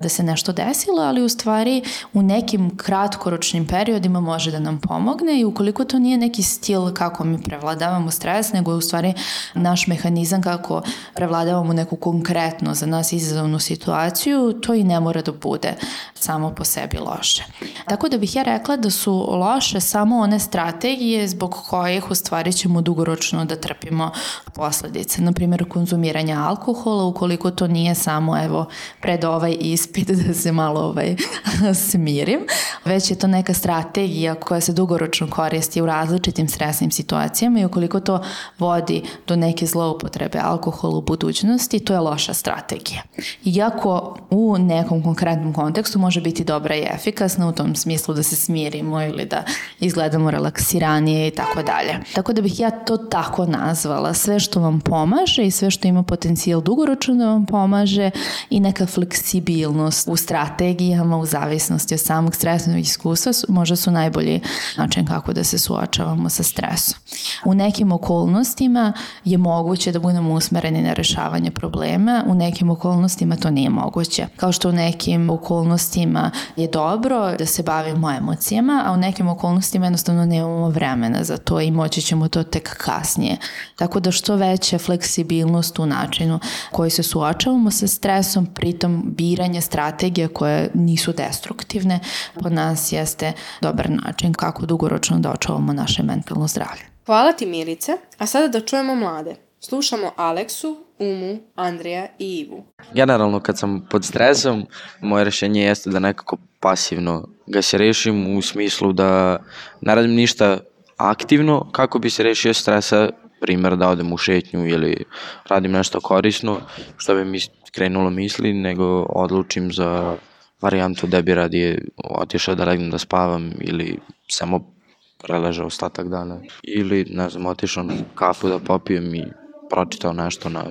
da 0.00 0.08
se 0.08 0.22
nešto 0.22 0.52
desilo, 0.52 1.02
ali 1.02 1.22
u 1.22 1.28
stvari 1.28 1.82
u 2.12 2.22
nekim 2.22 2.76
kratkoročnim 2.76 3.66
periodima 3.66 4.20
može 4.20 4.50
da 4.50 4.58
nam 4.58 4.80
pomogne 4.80 5.40
i 5.40 5.44
ukoliko 5.44 5.84
to 5.84 5.98
nije 5.98 6.18
neki 6.18 6.42
stil 6.42 6.94
kako 6.94 7.24
mi 7.24 7.42
prevladavamo 7.42 8.10
stres, 8.10 8.52
nego 8.52 8.70
je 8.70 8.76
u 8.76 8.80
stvari 8.80 9.14
naš 9.54 9.86
mehanizam 9.86 10.42
kako 10.42 10.82
prevladavamo 11.14 11.72
neku 11.72 11.96
konkretno 11.96 12.74
za 12.74 12.86
nas 12.86 13.12
izazovnu 13.12 13.58
situaciju, 13.58 14.52
to 14.52 14.74
i 14.74 14.84
ne 14.84 15.00
mora 15.00 15.22
da 15.22 15.32
bude 15.32 15.74
samo 16.14 16.54
po 16.54 16.64
sebi 16.64 16.98
loše. 16.98 17.44
Tako 17.88 18.08
da 18.08 18.18
bih 18.18 18.36
ja 18.36 18.42
rekla 18.42 18.76
da 18.76 18.90
su 18.90 19.28
loše 19.30 19.80
samo 19.80 20.18
one 20.18 20.38
strategije 20.38 21.28
zbog 21.28 21.54
kojih 21.68 22.10
u 22.10 22.14
stvari 22.14 22.52
ćemo 22.52 22.82
dugoročno 22.82 23.44
da 23.44 23.56
trpimo 23.56 24.10
posledice. 24.54 25.22
Naprimjer, 25.22 25.68
konzumiranje 25.68 26.34
alkohola, 26.34 27.04
ukoliko 27.04 27.50
to 27.50 27.66
nije 27.66 27.94
samo 27.94 28.44
evo 28.44 28.66
pred 29.00 29.24
ovaj 29.24 29.56
ispit 29.60 29.87
ispit 29.88 30.10
da 30.10 30.34
se 30.34 30.52
malo 30.52 30.80
ovaj, 30.80 31.16
smirim, 31.90 32.40
već 32.84 33.10
je 33.10 33.18
to 33.18 33.26
neka 33.26 33.54
strategija 33.54 34.34
koja 34.34 34.60
se 34.60 34.72
dugoročno 34.72 35.30
koristi 35.30 35.82
u 35.82 35.86
različitim 35.86 36.48
stresnim 36.48 36.90
situacijama 36.90 37.60
i 37.60 37.64
ukoliko 37.64 38.00
to 38.00 38.22
vodi 38.58 39.02
do 39.26 39.36
neke 39.36 39.66
zloupotrebe 39.66 40.38
alkohola 40.42 40.96
u 40.96 41.00
budućnosti, 41.00 41.80
to 41.80 41.92
je 41.92 42.00
loša 42.00 42.34
strategija. 42.34 43.02
Iako 43.44 44.16
u 44.30 44.58
nekom 44.58 45.02
konkretnom 45.02 45.52
kontekstu 45.52 45.98
može 45.98 46.20
biti 46.20 46.44
dobra 46.44 46.74
i 46.74 46.86
efikasna 46.94 47.48
u 47.48 47.52
tom 47.52 47.74
smislu 47.74 48.14
da 48.14 48.22
se 48.22 48.36
smirimo 48.36 49.02
ili 49.02 49.24
da 49.24 49.44
izgledamo 49.80 50.30
relaksiranije 50.30 51.28
i 51.28 51.30
tako 51.30 51.62
dalje. 51.62 51.98
Tako 52.14 52.32
da 52.32 52.42
bih 52.42 52.60
ja 52.60 52.70
to 52.70 52.96
tako 52.96 53.46
nazvala. 53.46 54.14
Sve 54.14 54.40
što 54.40 54.60
vam 54.60 54.80
pomaže 54.80 55.46
i 55.46 55.50
sve 55.50 55.70
što 55.70 55.88
ima 55.88 56.02
potencijal 56.02 56.60
dugoročno 56.60 57.14
da 57.14 57.26
vam 57.26 57.46
pomaže 57.46 58.10
i 58.50 58.60
neka 58.60 58.86
fleksibilnost 58.86 59.77
fleksibilnost 59.78 60.08
u 60.08 60.16
strategijama, 60.16 61.16
u 61.18 61.26
zavisnosti 61.26 61.94
od 61.94 62.00
samog 62.00 62.34
stresnog 62.34 62.78
iskustva, 62.78 63.32
možda 63.48 63.76
su 63.76 63.90
najbolji 63.90 64.40
način 64.76 65.06
kako 65.06 65.32
da 65.32 65.44
se 65.44 65.58
suočavamo 65.58 66.28
sa 66.28 66.42
stresom. 66.42 66.98
U 67.44 67.54
nekim 67.54 67.92
okolnostima 67.92 68.92
je 69.24 69.38
moguće 69.38 69.92
da 69.92 69.98
budemo 69.98 70.34
usmereni 70.34 70.82
na 70.82 70.92
rešavanje 70.92 71.50
problema, 71.50 72.24
u 72.26 72.34
nekim 72.34 72.70
okolnostima 72.70 73.36
to 73.36 73.50
nije 73.50 73.70
moguće. 73.70 74.26
Kao 74.36 74.52
što 74.52 74.68
u 74.68 74.72
nekim 74.72 75.30
okolnostima 75.30 76.30
je 76.56 76.68
dobro 76.68 77.36
da 77.38 77.46
se 77.46 77.62
bavimo 77.62 78.10
emocijama, 78.10 78.82
a 78.86 78.92
u 78.92 78.96
nekim 78.96 79.28
okolnostima 79.28 79.86
jednostavno 79.86 80.26
nemamo 80.26 80.68
vremena 80.68 81.24
za 81.24 81.36
to 81.36 81.60
i 81.60 81.70
moći 81.70 82.02
ćemo 82.02 82.28
to 82.28 82.42
tek 82.42 82.76
kasnije. 82.76 83.36
Tako 83.76 84.00
da 84.00 84.10
što 84.10 84.36
veća 84.36 84.78
fleksibilnost 84.78 85.78
u 85.78 85.86
načinu 85.86 86.40
koji 86.72 86.90
se 86.90 87.02
suočavamo 87.02 87.70
sa 87.70 87.86
stresom, 87.86 88.46
pritom 88.46 89.02
biranje 89.16 89.60
strategije 89.68 90.28
koje 90.28 90.70
nisu 90.74 91.12
destruktivne, 91.12 92.00
po 92.42 92.48
nas 92.48 92.92
jeste 92.92 93.32
dobar 93.60 93.90
način 93.90 94.32
kako 94.32 94.66
dugoročno 94.66 95.18
da 95.18 95.30
očuvamo 95.30 95.72
naše 95.72 96.02
mentalno 96.02 96.48
zdravlje. 96.48 96.82
Hvala 97.06 97.32
ti 97.32 97.46
Milice, 97.46 97.92
a 98.18 98.26
sada 98.26 98.48
da 98.48 98.60
čujemo 98.60 98.94
mlade. 98.94 99.36
Slušamo 99.60 100.12
Aleksu, 100.16 100.76
Umu, 100.98 101.38
Andrija 101.54 102.06
i 102.18 102.38
Ivu. 102.38 102.64
Generalno 102.94 103.40
kad 103.40 103.58
sam 103.58 103.86
pod 103.90 104.04
stresom, 104.04 104.66
moje 105.00 105.24
rešenje 105.24 105.62
jeste 105.62 105.90
da 105.90 105.98
nekako 105.98 106.36
pasivno 106.60 107.28
ga 107.46 107.62
se 107.62 107.78
rešim 107.78 108.36
u 108.36 108.42
smislu 108.42 108.92
da 108.92 109.38
ne 109.80 109.94
radim 109.94 110.14
ništa 110.14 110.58
aktivno 110.96 111.70
kako 111.72 111.98
bi 111.98 112.10
se 112.10 112.22
rešio 112.22 112.54
stresa, 112.54 113.08
primer 113.40 113.76
da 113.76 113.88
odem 113.88 114.12
u 114.12 114.16
šetnju 114.16 114.66
ili 114.66 115.04
radim 115.48 115.72
nešto 115.72 116.00
korisno, 116.00 116.60
što 116.96 117.14
bi 117.14 117.24
mi 117.24 117.40
krenulo 117.70 118.10
misli, 118.10 118.52
nego 118.52 119.02
odlučim 119.02 119.72
za 119.72 120.16
varijantu 120.60 121.06
da 121.06 121.22
bi 121.22 121.34
radije 121.34 121.84
otišao 121.96 122.54
da 122.54 122.64
legnem 122.64 122.90
da 122.90 122.98
spavam 122.98 123.52
ili 123.60 123.98
samo 124.28 124.74
preležao 125.18 125.66
ostatak 125.66 126.08
dana. 126.08 126.40
Ili, 126.62 127.04
ne 127.10 127.28
znam, 127.30 127.46
otišao 127.46 127.82
na 127.82 127.94
kafu 128.14 128.48
da 128.48 128.58
popijem 128.58 129.14
i 129.14 129.24
pročitao 129.70 130.12
nešto 130.12 130.48
na 130.48 130.64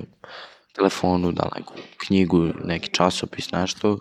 telefonu, 0.75 1.31
da 1.31 1.49
neku 1.57 1.73
knjigu, 1.97 2.47
neki 2.63 2.89
časopis, 2.89 3.51
nešto. 3.51 3.99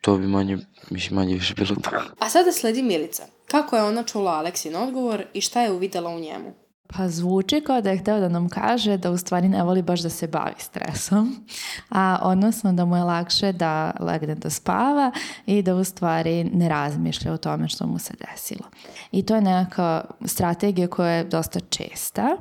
To 0.00 0.16
bi 0.16 0.26
manje, 0.26 0.58
mislim, 0.90 1.16
manje 1.16 1.34
više 1.34 1.54
bilo 1.54 1.76
tako. 1.82 2.02
A 2.18 2.28
sada 2.28 2.52
sledi 2.52 2.82
Milica. 2.82 3.26
Kako 3.48 3.76
je 3.76 3.82
ona 3.82 4.02
čula 4.02 4.32
Aleksin 4.32 4.76
odgovor 4.76 5.24
i 5.34 5.40
šta 5.40 5.62
je 5.62 5.72
uvidela 5.72 6.10
u 6.10 6.20
njemu? 6.20 6.54
Pa 6.96 7.08
zvuči 7.08 7.60
kao 7.60 7.80
da 7.80 7.90
je 7.90 7.98
hteo 7.98 8.20
da 8.20 8.28
nam 8.28 8.48
kaže 8.48 8.96
da 8.96 9.10
u 9.10 9.16
stvari 9.16 9.48
ne 9.48 9.62
voli 9.62 9.82
baš 9.82 10.00
da 10.00 10.08
se 10.08 10.26
bavi 10.26 10.54
stresom, 10.58 11.46
a 11.90 12.18
odnosno 12.22 12.72
da 12.72 12.84
mu 12.84 12.96
je 12.96 13.02
lakše 13.02 13.52
da 13.52 13.92
legne 14.00 14.34
da 14.34 14.50
spava 14.50 15.12
i 15.46 15.62
da 15.62 15.74
u 15.74 15.84
stvari 15.84 16.44
ne 16.44 16.68
razmišlja 16.68 17.32
o 17.32 17.36
tome 17.36 17.68
što 17.68 17.86
mu 17.86 17.98
se 17.98 18.14
desilo. 18.30 18.68
I 19.12 19.22
to 19.22 19.34
je 19.34 19.40
neka 19.40 20.04
strategija 20.24 20.88
koja 20.88 21.10
je 21.10 21.24
dosta 21.24 21.60
česta 21.60 22.36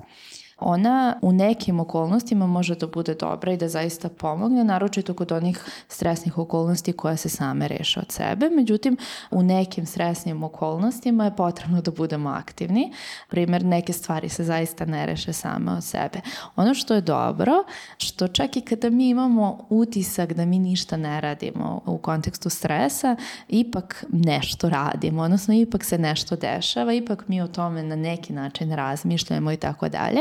ona 0.64 1.16
u 1.22 1.32
nekim 1.32 1.80
okolnostima 1.80 2.48
može 2.48 2.76
da 2.76 2.88
bude 2.88 3.16
dobra 3.16 3.52
i 3.52 3.58
da 3.58 3.68
zaista 3.68 4.10
pomogne, 4.10 4.64
naročito 4.64 5.14
kod 5.14 5.32
onih 5.32 5.66
stresnih 5.88 6.38
okolnosti 6.38 6.94
koje 6.94 7.18
se 7.18 7.30
same 7.30 7.68
reše 7.68 8.00
od 8.00 8.12
sebe. 8.12 8.50
Međutim, 8.50 8.98
u 9.32 9.44
nekim 9.44 9.86
stresnim 9.86 10.44
okolnostima 10.44 11.26
je 11.26 11.36
potrebno 11.36 11.82
da 11.82 11.92
budemo 11.92 12.30
aktivni. 12.30 12.92
Primer, 13.30 13.66
neke 13.66 13.94
stvari 13.94 14.30
se 14.30 14.44
zaista 14.44 14.86
ne 14.86 15.06
reše 15.06 15.34
same 15.34 15.72
od 15.72 15.84
sebe. 15.84 16.22
Ono 16.56 16.74
što 16.74 16.94
je 16.94 17.02
dobro, 17.02 17.54
što 17.98 18.28
čak 18.28 18.58
i 18.58 18.62
kada 18.62 18.90
mi 18.90 19.10
imamo 19.10 19.66
utisak 19.70 20.34
da 20.34 20.46
mi 20.46 20.60
ništa 20.60 20.98
ne 20.98 21.22
radimo 21.22 21.82
u 21.86 21.98
kontekstu 21.98 22.50
stresa, 22.50 23.16
ipak 23.48 24.06
nešto 24.12 24.70
radimo, 24.70 25.22
odnosno 25.22 25.54
ipak 25.54 25.84
se 25.84 25.98
nešto 25.98 26.36
dešava, 26.36 26.94
ipak 26.94 27.28
mi 27.28 27.42
o 27.42 27.48
tome 27.48 27.84
na 27.84 27.96
neki 27.96 28.34
način 28.34 28.72
razmišljamo 28.72 29.52
i 29.52 29.58
tako 29.58 29.90
dalje. 29.90 30.20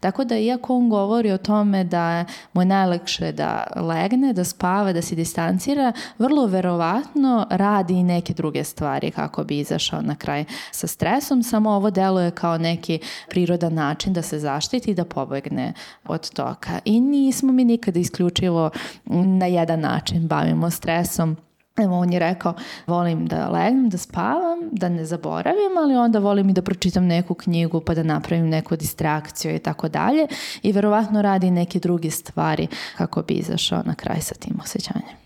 Tako 0.00 0.24
da 0.24 0.38
iako 0.38 0.76
on 0.76 0.88
govori 0.88 1.32
o 1.32 1.38
tome 1.38 1.84
da 1.84 2.24
mu 2.52 2.62
je 2.62 2.66
najlakše 2.66 3.32
da 3.32 3.64
legne, 3.76 4.32
da 4.32 4.44
spava, 4.44 4.92
da 4.92 5.02
se 5.02 5.14
distancira, 5.14 5.92
vrlo 6.18 6.46
verovatno 6.46 7.46
radi 7.50 7.94
i 7.94 8.02
neke 8.02 8.34
druge 8.34 8.64
stvari 8.64 9.10
kako 9.10 9.44
bi 9.44 9.58
izašao 9.58 10.02
na 10.02 10.14
kraj 10.14 10.44
sa 10.72 10.86
stresom, 10.86 11.42
samo 11.42 11.70
ovo 11.70 11.90
deluje 11.90 12.30
kao 12.30 12.58
neki 12.58 12.98
prirodan 13.28 13.74
način 13.74 14.12
da 14.12 14.22
se 14.22 14.38
zaštiti 14.38 14.90
i 14.90 14.94
da 14.94 15.04
pobegne 15.04 15.72
od 16.04 16.30
toga. 16.30 16.78
I 16.84 17.00
nismo 17.00 17.52
mi 17.52 17.64
nikada 17.64 17.98
isključivo 17.98 18.70
na 19.06 19.46
jedan 19.46 19.80
način 19.80 20.28
bavimo 20.28 20.70
stresom 20.70 21.36
Evo, 21.78 21.98
on 21.98 22.12
je 22.12 22.18
rekao, 22.18 22.54
volim 22.86 23.26
da 23.26 23.48
legnem, 23.48 23.88
da 23.88 23.98
spavam, 23.98 24.58
da 24.72 24.88
ne 24.88 25.04
zaboravim, 25.04 25.78
ali 25.82 25.96
onda 25.96 26.18
volim 26.18 26.48
i 26.48 26.52
da 26.52 26.62
pročitam 26.62 27.06
neku 27.06 27.34
knjigu 27.34 27.80
pa 27.80 27.94
da 27.94 28.02
napravim 28.02 28.48
neku 28.48 28.76
distrakciju 28.76 29.54
i 29.54 29.58
tako 29.58 29.88
dalje. 29.88 30.26
I 30.62 30.72
verovatno 30.72 31.22
radi 31.22 31.50
neke 31.50 31.78
druge 31.78 32.10
stvari 32.10 32.68
kako 32.96 33.22
bi 33.22 33.34
izašao 33.34 33.82
na 33.86 33.94
kraj 33.94 34.20
sa 34.20 34.34
tim 34.34 34.60
osjećanjem. 34.62 35.16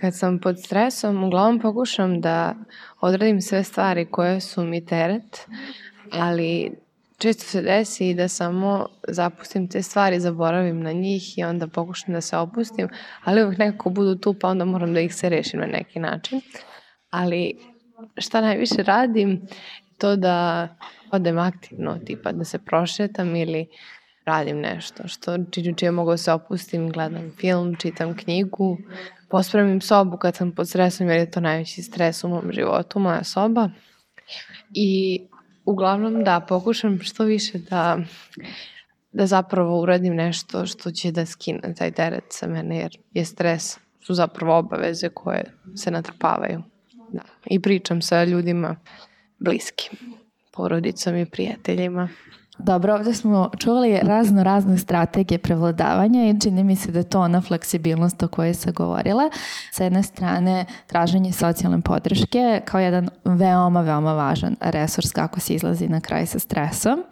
Kad 0.00 0.16
sam 0.16 0.38
pod 0.38 0.60
stresom, 0.60 1.24
uglavnom 1.24 1.60
pokušam 1.60 2.20
da 2.20 2.54
odradim 3.00 3.40
sve 3.40 3.64
stvari 3.64 4.06
koje 4.10 4.40
su 4.40 4.64
mi 4.64 4.86
teret, 4.86 5.46
ali 6.12 6.85
često 7.18 7.44
se 7.44 7.62
desi 7.62 8.14
da 8.14 8.28
samo 8.28 8.86
zapustim 9.08 9.68
te 9.68 9.82
stvari, 9.82 10.20
zaboravim 10.20 10.80
na 10.82 10.92
njih 10.92 11.38
i 11.38 11.44
onda 11.44 11.66
pokušam 11.66 12.14
da 12.14 12.20
se 12.20 12.36
opustim, 12.36 12.88
ali 13.24 13.44
uvek 13.44 13.58
nekako 13.58 13.90
budu 13.90 14.16
tu 14.16 14.34
pa 14.34 14.48
onda 14.48 14.64
moram 14.64 14.94
da 14.94 15.00
ih 15.00 15.14
se 15.14 15.28
rešim 15.28 15.60
na 15.60 15.66
neki 15.66 15.98
način. 15.98 16.40
Ali 17.10 17.58
šta 18.18 18.40
najviše 18.40 18.82
radim, 18.82 19.46
to 19.98 20.16
da 20.16 20.68
odem 21.12 21.38
aktivno, 21.38 21.98
tipa 22.06 22.32
da 22.32 22.44
se 22.44 22.58
prošetam 22.58 23.36
ili 23.36 23.66
radim 24.24 24.60
nešto 24.60 25.08
što 25.08 25.36
čiju 25.50 25.74
čije 25.74 25.90
mogu 25.90 26.10
da 26.10 26.16
se 26.16 26.32
opustim, 26.32 26.90
gledam 26.90 27.32
film, 27.40 27.76
čitam 27.76 28.16
knjigu, 28.16 28.78
pospremim 29.30 29.80
sobu 29.80 30.16
kad 30.16 30.36
sam 30.36 30.52
pod 30.52 30.68
stresom 30.68 31.08
jer 31.08 31.18
je 31.18 31.30
to 31.30 31.40
najveći 31.40 31.82
stres 31.82 32.24
u 32.24 32.28
mom 32.28 32.52
životu, 32.52 32.98
moja 32.98 33.24
soba. 33.24 33.70
I 34.74 35.20
uglavnom 35.66 36.24
da, 36.24 36.40
pokušam 36.40 36.98
što 37.02 37.24
više 37.24 37.58
da, 37.58 37.98
da 39.12 39.26
zapravo 39.26 39.80
uradim 39.80 40.14
nešto 40.14 40.66
što 40.66 40.90
će 40.90 41.12
da 41.12 41.26
skine 41.26 41.74
taj 41.78 41.90
teret 41.90 42.24
sa 42.28 42.46
mene, 42.46 42.76
jer 42.76 42.98
je 43.12 43.24
stres 43.24 43.78
su 44.00 44.14
zapravo 44.14 44.58
obaveze 44.58 45.08
koje 45.08 45.44
se 45.76 45.90
natrpavaju. 45.90 46.62
Da. 47.12 47.22
I 47.46 47.62
pričam 47.62 48.02
sa 48.02 48.24
ljudima 48.24 48.76
bliskim, 49.38 49.98
porodicom 50.52 51.16
i 51.16 51.26
prijateljima. 51.26 52.08
Dobro, 52.58 52.94
ovde 52.94 53.14
smo 53.14 53.50
čuli 53.58 54.00
razno 54.02 54.42
razne 54.42 54.78
strategije 54.78 55.38
prevladavanja 55.38 56.28
i 56.28 56.40
čini 56.40 56.64
mi 56.64 56.76
se 56.76 56.92
da 56.92 56.98
je 56.98 57.08
to 57.08 57.20
ona 57.20 57.40
fleksibilnost 57.40 58.22
o 58.22 58.28
kojoj 58.28 58.54
se 58.54 58.72
govorila. 58.72 59.30
Sa 59.72 59.84
jedne 59.84 60.02
strane, 60.02 60.64
traženje 60.86 61.32
socijalne 61.32 61.80
podrške 61.80 62.60
kao 62.64 62.80
jedan 62.80 63.08
veoma, 63.24 63.80
veoma 63.80 64.12
važan 64.12 64.56
resurs 64.60 65.12
kako 65.12 65.40
se 65.40 65.54
izlazi 65.54 65.88
na 65.88 66.00
kraj 66.00 66.26
sa 66.26 66.38
stresom, 66.38 67.04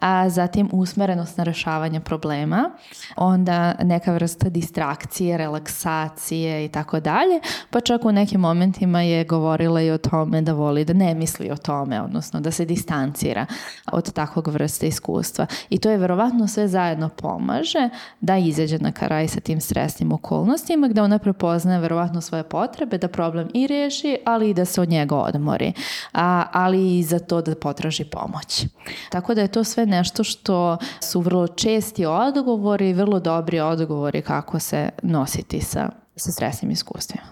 a 0.00 0.28
zatim 0.28 0.68
usmerenost 0.72 1.38
na 1.38 1.44
rešavanje 1.44 2.00
problema, 2.00 2.70
onda 3.16 3.74
neka 3.82 4.12
vrsta 4.12 4.48
distrakcije, 4.48 5.38
relaksacije 5.38 6.64
i 6.64 6.68
tako 6.68 7.00
dalje, 7.00 7.40
pa 7.70 7.80
čak 7.80 8.04
u 8.04 8.12
nekim 8.12 8.40
momentima 8.40 9.02
je 9.02 9.24
govorila 9.24 9.82
i 9.82 9.90
o 9.90 9.98
tome 9.98 10.42
da 10.42 10.52
voli 10.52 10.84
da 10.84 10.92
ne 10.92 11.14
misli 11.14 11.50
o 11.50 11.56
tome, 11.56 12.02
odnosno 12.02 12.40
da 12.40 12.50
se 12.50 12.64
distancira 12.64 13.46
od 13.92 14.12
takvog 14.12 14.48
vrsta 14.48 14.83
iskustva. 14.88 15.46
I 15.70 15.78
to 15.78 15.90
je 15.90 15.98
verovatno 15.98 16.48
sve 16.48 16.68
zajedno 16.68 17.08
pomaže 17.08 17.88
da 18.20 18.38
izađe 18.38 18.78
na 18.78 18.92
karaj 18.92 19.28
sa 19.28 19.40
tim 19.40 19.60
stresnim 19.60 20.12
okolnostima 20.12 20.88
gde 20.88 21.02
ona 21.02 21.18
prepoznaje 21.18 21.80
verovatno 21.80 22.20
svoje 22.20 22.42
potrebe 22.42 22.98
da 22.98 23.08
problem 23.08 23.48
i 23.54 23.66
reši, 23.66 24.18
ali 24.24 24.50
i 24.50 24.54
da 24.54 24.64
se 24.64 24.80
od 24.80 24.88
njega 24.88 25.16
odmori, 25.16 25.72
a, 26.12 26.44
ali 26.52 26.98
i 26.98 27.02
za 27.02 27.18
to 27.18 27.42
da 27.42 27.54
potraži 27.54 28.04
pomoć. 28.04 28.66
Tako 29.10 29.34
da 29.34 29.40
je 29.40 29.52
to 29.52 29.64
sve 29.64 29.86
nešto 29.86 30.24
što 30.24 30.78
su 31.00 31.20
vrlo 31.20 31.48
česti 31.48 32.06
odgovori 32.06 32.90
i 32.90 32.94
vrlo 32.94 33.20
dobri 33.20 33.60
odgovori 33.60 34.22
kako 34.22 34.60
se 34.60 34.88
nositi 35.02 35.60
sa, 35.60 35.90
sa 36.16 36.32
stresnim 36.32 36.70
iskustvima. 36.70 37.26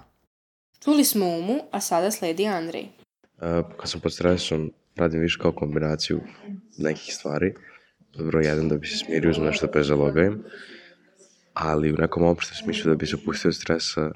Čuli 0.85 1.05
smo 1.05 1.27
Umu, 1.27 1.59
a 1.71 1.81
sada 1.81 2.11
sledi 2.11 2.47
Andrej. 2.47 2.83
Uh, 2.83 3.67
kad 3.77 3.91
sam 3.91 4.01
pod 4.01 4.13
stresom, 4.13 4.73
radim 4.97 5.21
više 5.21 5.39
kao 5.43 5.53
kombinaciju 5.53 6.21
nekih 6.79 7.15
stvari. 7.15 7.55
Broj 8.19 8.45
jedan 8.45 8.69
da 8.69 8.77
bi 8.77 8.87
se 8.87 8.97
smirio 8.97 9.31
uz 9.31 9.39
nešto 9.39 9.67
bez 9.75 9.87
zalogajem, 9.87 10.43
ali 11.55 11.93
u 11.93 11.97
nekom 11.97 12.23
opšte 12.23 12.55
smislu 12.55 12.91
da 12.91 12.97
bi 12.97 13.07
se 13.07 13.17
pustio 13.25 13.49
od 13.49 13.55
stresa 13.55 14.11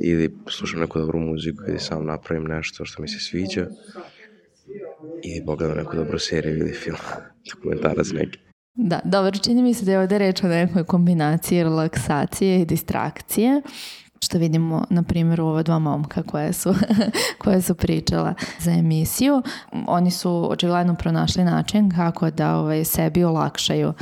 ili 0.00 0.36
slušam 0.48 0.80
neku 0.80 0.98
dobru 0.98 1.18
muziku 1.18 1.62
ili 1.68 1.78
sam 1.78 2.06
napravim 2.06 2.44
nešto 2.44 2.84
što 2.84 3.02
mi 3.02 3.08
se 3.08 3.18
sviđa 3.18 3.66
ili 5.24 5.46
pogledam 5.46 5.76
neku 5.76 5.96
dobru 5.96 6.18
seriju 6.18 6.56
ili 6.58 6.72
film, 6.72 6.96
dokumentarac 7.54 8.10
neki. 8.12 8.38
Da, 8.74 9.00
dobro, 9.04 9.38
čini 9.44 9.62
mi 9.62 9.74
se 9.74 9.84
da 9.84 9.92
je 9.92 9.98
ovde 9.98 10.18
reč 10.18 10.42
o 10.42 10.48
nekoj 10.48 10.84
kombinaciji 10.84 11.62
relaksacije 11.62 12.60
i 12.60 12.64
distrakcije 12.64 13.62
što 14.20 14.38
vidimo 14.38 14.84
na 14.90 15.02
primjer 15.02 15.40
u 15.40 15.46
ova 15.46 15.62
dva 15.62 15.78
momka 15.78 16.22
koje 16.22 16.52
su, 16.52 16.74
koje 17.42 17.62
su 17.62 17.74
pričala 17.74 18.34
za 18.58 18.70
emisiju. 18.70 19.42
Oni 19.86 20.10
su 20.10 20.48
očigledno 20.50 20.94
pronašli 20.94 21.44
način 21.44 21.90
kako 21.90 22.30
da 22.30 22.56
ovaj, 22.56 22.84
sebi 22.84 23.24
olakšaju 23.24 23.92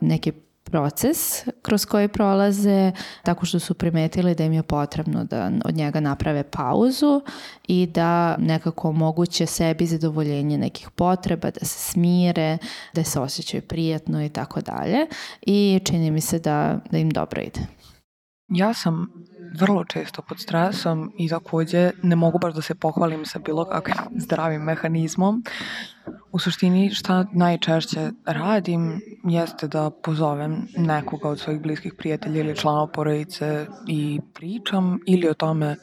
neki 0.00 0.32
proces 0.70 1.44
kroz 1.62 1.86
koji 1.86 2.08
prolaze 2.08 2.92
tako 3.22 3.46
što 3.46 3.58
su 3.58 3.74
primetili 3.74 4.34
da 4.34 4.44
im 4.44 4.52
je 4.52 4.62
potrebno 4.62 5.24
da 5.24 5.50
od 5.64 5.74
njega 5.74 6.00
naprave 6.00 6.42
pauzu 6.42 7.20
i 7.68 7.86
da 7.86 8.36
nekako 8.36 8.88
omoguće 8.88 9.46
sebi 9.46 9.86
zadovoljenje 9.86 10.58
nekih 10.58 10.90
potreba, 10.90 11.50
da 11.50 11.64
se 11.64 11.92
smire, 11.92 12.58
da 12.94 13.04
se 13.04 13.20
osjećaju 13.20 13.62
prijatno 13.62 14.24
i 14.24 14.28
tako 14.28 14.60
dalje 14.60 15.06
i 15.42 15.80
čini 15.84 16.10
mi 16.10 16.20
se 16.20 16.38
da, 16.38 16.78
da 16.90 16.98
im 16.98 17.10
dobro 17.10 17.42
ide. 17.42 17.60
Ja 18.48 18.74
sam 18.74 19.12
vrlo 19.54 19.84
često 19.84 20.22
pod 20.22 20.40
stresom 20.40 21.12
i 21.18 21.28
takođe 21.28 21.90
ne 22.02 22.16
mogu 22.16 22.38
baš 22.38 22.54
da 22.54 22.62
se 22.62 22.74
pohvalim 22.74 23.24
sa 23.24 23.38
bilo 23.38 23.64
kakvim 23.64 23.96
zdravim 24.24 24.62
mehanizmom. 24.62 25.44
U 26.32 26.38
suštini 26.38 26.90
šta 26.90 27.26
najčešće 27.32 28.10
radim 28.26 29.00
jeste 29.24 29.68
da 29.68 29.90
pozovem 29.90 30.68
nekoga 30.76 31.28
od 31.28 31.40
svojih 31.40 31.60
bliskih 31.60 31.94
prijatelja 31.98 32.40
ili 32.40 32.56
članova 32.56 32.86
porodice 32.86 33.66
i 33.86 34.20
pričam 34.34 34.98
ili 35.06 35.28
o 35.28 35.34
tome 35.34 35.76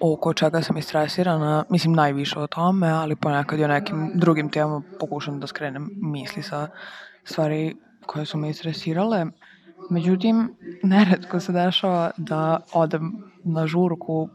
oko 0.00 0.34
čega 0.34 0.62
sam 0.62 0.76
istresirana, 0.76 1.64
mislim 1.70 1.92
najviše 1.92 2.38
o 2.38 2.46
tome, 2.46 2.88
ali 2.88 3.16
ponekad 3.16 3.58
i 3.58 3.64
o 3.64 3.68
nekim 3.68 4.10
drugim 4.14 4.50
temama 4.50 4.82
pokušam 5.00 5.40
da 5.40 5.46
skrenem 5.46 5.90
misli 5.96 6.42
sa 6.42 6.68
stvari 7.24 7.76
koje 8.06 8.26
su 8.26 8.38
me 8.38 8.50
istresirale. 8.50 9.26
Međutim, 9.92 10.54
neretko 10.82 11.40
se 11.40 11.52
dešava 11.52 12.10
da 12.16 12.60
odem 12.72 13.12
na 13.44 13.66
žurku, 13.66 14.28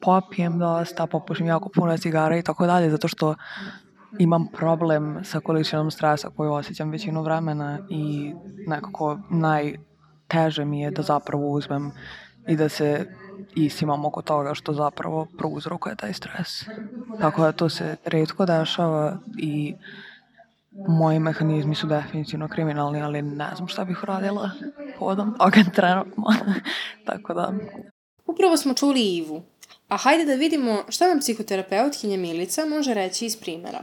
popijem 0.00 0.58
dosta, 0.58 1.06
popušim 1.06 1.46
jako 1.46 1.68
puno 1.68 1.96
cigara 1.96 2.36
i 2.36 2.42
tako 2.42 2.66
dalje, 2.66 2.90
zato 2.90 3.08
što 3.08 3.34
imam 4.18 4.46
problem 4.46 5.20
sa 5.24 5.40
količinom 5.40 5.90
stresa 5.90 6.30
koju 6.36 6.52
osjećam 6.52 6.90
većinu 6.90 7.22
vremena 7.22 7.78
i 7.90 8.34
nekako 8.66 9.18
najteže 9.30 10.64
mi 10.64 10.80
je 10.80 10.90
da 10.90 11.02
zapravo 11.02 11.50
uzmem 11.50 11.90
i 12.48 12.56
da 12.56 12.68
se 12.68 13.06
isimam 13.54 14.04
oko 14.04 14.22
toga 14.22 14.54
što 14.54 14.72
zapravo 14.72 15.26
prouzrokuje 15.38 15.96
taj 15.96 16.12
stres. 16.12 16.64
Tako 17.20 17.42
da 17.42 17.52
to 17.52 17.68
se 17.68 17.96
redko 18.04 18.46
dešava 18.46 19.18
i 19.38 19.74
moji 20.88 21.18
mehanizmi 21.18 21.74
su 21.74 21.86
definitivno 21.86 22.48
kriminalni, 22.48 23.02
ali 23.02 23.22
ne 23.22 23.50
znam 23.56 23.68
šta 23.68 23.84
bih 23.84 24.02
uradila 24.02 24.50
povodom 24.98 25.34
toga 25.38 25.60
trenutno. 25.74 26.24
Tako 27.06 27.34
da... 27.34 27.52
Upravo 28.26 28.56
smo 28.56 28.74
čuli 28.74 29.16
Ivu, 29.16 29.42
a 29.88 29.96
hajde 29.96 30.24
da 30.24 30.34
vidimo 30.34 30.82
šta 30.88 31.08
nam 31.08 31.18
psihoterapeutkinja 31.20 32.16
Milica 32.16 32.64
može 32.64 32.94
reći 32.94 33.26
iz 33.26 33.36
primera. 33.36 33.78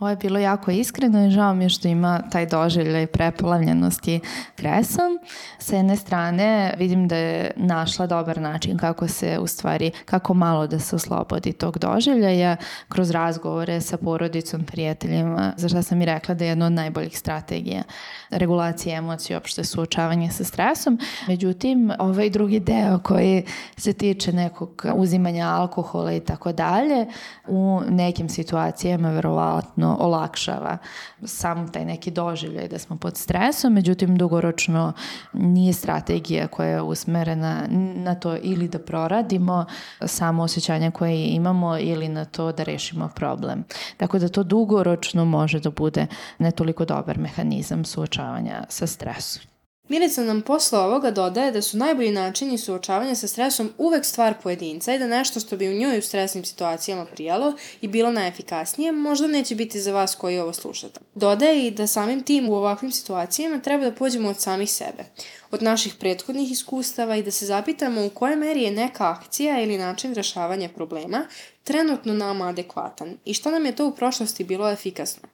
Ovo 0.00 0.10
je 0.10 0.16
bilo 0.16 0.38
jako 0.38 0.70
iskreno 0.70 1.26
i 1.26 1.30
žao 1.30 1.54
mi 1.54 1.64
je 1.64 1.68
što 1.68 1.88
ima 1.88 2.22
taj 2.30 2.46
doželjaj 2.46 3.06
prepolavljenosti 3.06 4.20
kresom. 4.56 5.18
Sa 5.58 5.76
jedne 5.76 5.96
strane 5.96 6.74
vidim 6.78 7.08
da 7.08 7.16
je 7.16 7.50
našla 7.56 8.06
dobar 8.06 8.40
način 8.40 8.78
kako 8.78 9.08
se 9.08 9.38
u 9.38 9.46
stvari, 9.46 9.90
kako 10.04 10.34
malo 10.34 10.66
da 10.66 10.78
se 10.78 10.96
oslobodi 10.96 11.52
tog 11.52 11.78
doželjaja 11.78 12.56
kroz 12.88 13.10
razgovore 13.10 13.80
sa 13.80 13.96
porodicom, 13.96 14.64
prijateljima, 14.64 15.52
za 15.56 15.68
što 15.68 15.82
sam 15.82 16.02
i 16.02 16.06
rekla 16.06 16.34
da 16.34 16.44
je 16.44 16.48
jedna 16.48 16.66
od 16.66 16.72
najboljih 16.72 17.18
strategija 17.18 17.82
regulacije 18.30 18.96
emocije, 18.96 19.36
uopšte 19.36 19.64
suočavanje 19.64 20.30
sa 20.30 20.44
stresom. 20.44 20.98
Međutim, 21.28 21.92
ovaj 21.98 22.30
drugi 22.30 22.60
deo 22.60 22.98
koji 22.98 23.44
se 23.76 23.92
tiče 23.92 24.32
nekog 24.32 24.86
uzimanja 24.94 25.48
alkohola 25.48 26.12
i 26.12 26.20
tako 26.20 26.52
dalje, 26.52 27.06
u 27.46 27.80
nekim 27.88 28.28
situacijama 28.28 29.10
verovatno 29.10 29.85
jednostavno 29.86 29.96
olakšava 30.00 30.78
sam 31.24 31.72
taj 31.72 31.84
neki 31.84 32.10
doživljaj 32.10 32.68
da 32.68 32.78
smo 32.78 32.96
pod 32.96 33.16
stresom, 33.16 33.72
međutim 33.72 34.16
dugoročno 34.16 34.92
nije 35.32 35.72
strategija 35.72 36.48
koja 36.48 36.68
je 36.68 36.82
usmerena 36.82 37.66
na 37.70 38.14
to 38.14 38.36
ili 38.42 38.68
da 38.68 38.78
proradimo 38.78 39.66
samo 40.06 40.42
osjećanje 40.42 40.90
koje 40.90 41.26
imamo 41.26 41.78
ili 41.78 42.08
na 42.08 42.24
to 42.24 42.52
da 42.52 42.62
rešimo 42.62 43.08
problem. 43.14 43.64
Tako 43.96 44.18
da 44.18 44.28
to 44.28 44.42
dugoročno 44.42 45.24
može 45.24 45.60
da 45.60 45.70
bude 45.70 46.06
ne 46.38 46.50
toliko 46.50 46.84
dobar 46.84 47.18
mehanizam 47.18 47.84
suočavanja 47.84 48.64
sa 48.68 48.86
stresom. 48.86 49.55
Milica 49.88 50.24
nam 50.24 50.42
posle 50.42 50.78
ovoga 50.78 51.10
dodaje 51.10 51.52
da 51.52 51.62
su 51.62 51.76
najbolji 51.76 52.10
načini 52.10 52.58
suočavanja 52.58 53.14
sa 53.14 53.28
stresom 53.28 53.72
uvek 53.78 54.04
stvar 54.04 54.34
pojedinca 54.42 54.94
i 54.94 54.98
da 54.98 55.06
nešto 55.06 55.40
što 55.40 55.56
bi 55.56 55.68
u 55.68 55.78
njoj 55.78 55.98
u 55.98 56.02
stresnim 56.02 56.44
situacijama 56.44 57.04
prijalo 57.04 57.54
i 57.80 57.88
bilo 57.88 58.10
najefikasnije 58.10 58.92
možda 58.92 59.26
neće 59.26 59.54
biti 59.54 59.80
za 59.80 59.92
vas 59.92 60.14
koji 60.14 60.38
ovo 60.38 60.52
slušate. 60.52 61.00
Dodaje 61.14 61.66
i 61.66 61.70
da 61.70 61.86
samim 61.86 62.22
tim 62.22 62.48
u 62.48 62.54
ovakvim 62.54 62.92
situacijama 62.92 63.60
treba 63.60 63.84
da 63.84 63.92
pođemo 63.92 64.28
od 64.28 64.40
samih 64.40 64.70
sebe, 64.70 65.04
od 65.50 65.62
naših 65.62 65.94
prethodnih 65.94 66.52
iskustava 66.52 67.16
i 67.16 67.22
da 67.22 67.30
se 67.30 67.46
zapitamo 67.46 68.06
u 68.06 68.10
kojoj 68.10 68.36
meri 68.36 68.62
je 68.62 68.70
neka 68.70 69.10
akcija 69.10 69.60
ili 69.62 69.78
način 69.78 70.14
rešavanja 70.14 70.68
problema 70.68 71.26
trenutno 71.64 72.14
nama 72.14 72.48
adekvatan 72.48 73.16
i 73.24 73.34
što 73.34 73.50
nam 73.50 73.66
je 73.66 73.76
to 73.76 73.86
u 73.86 73.94
prošlosti 73.94 74.44
bilo 74.44 74.70
efikasno. 74.70 75.28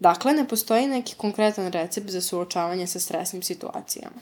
Dakle, 0.00 0.32
ne 0.32 0.48
postoji 0.48 0.86
neki 0.86 1.14
konkretan 1.14 1.72
recept 1.72 2.10
za 2.10 2.20
suočavanje 2.20 2.86
sa 2.86 3.00
stresnim 3.00 3.42
situacijama. 3.42 4.16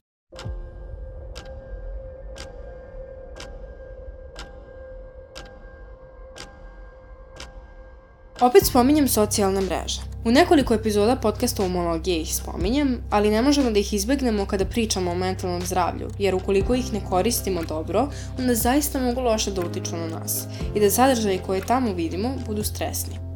Opet 8.40 8.66
spominjem 8.66 9.08
socijalne 9.08 9.60
mreže. 9.60 10.00
U 10.24 10.30
nekoliko 10.30 10.74
epizoda 10.74 11.16
podcasta 11.16 11.62
Umologije 11.62 12.20
ih 12.20 12.36
spominjem, 12.36 13.02
ali 13.10 13.30
ne 13.30 13.42
možemo 13.42 13.70
da 13.70 13.78
ih 13.78 13.94
izbegnemo 13.94 14.46
kada 14.46 14.64
pričamo 14.64 15.10
o 15.10 15.14
mentalnom 15.14 15.62
zdravlju, 15.62 16.08
jer 16.18 16.34
ukoliko 16.34 16.74
ih 16.74 16.92
ne 16.92 17.00
koristimo 17.10 17.62
dobro, 17.62 18.08
onda 18.38 18.54
zaista 18.54 19.00
mogu 19.00 19.20
loše 19.20 19.50
da 19.50 19.60
utiču 19.60 19.96
na 19.96 20.06
nas 20.06 20.46
i 20.74 20.80
da 20.80 20.90
sadržaji 20.90 21.40
koje 21.46 21.66
tamo 21.66 21.92
vidimo 21.92 22.34
budu 22.46 22.62
stresni. 22.62 23.27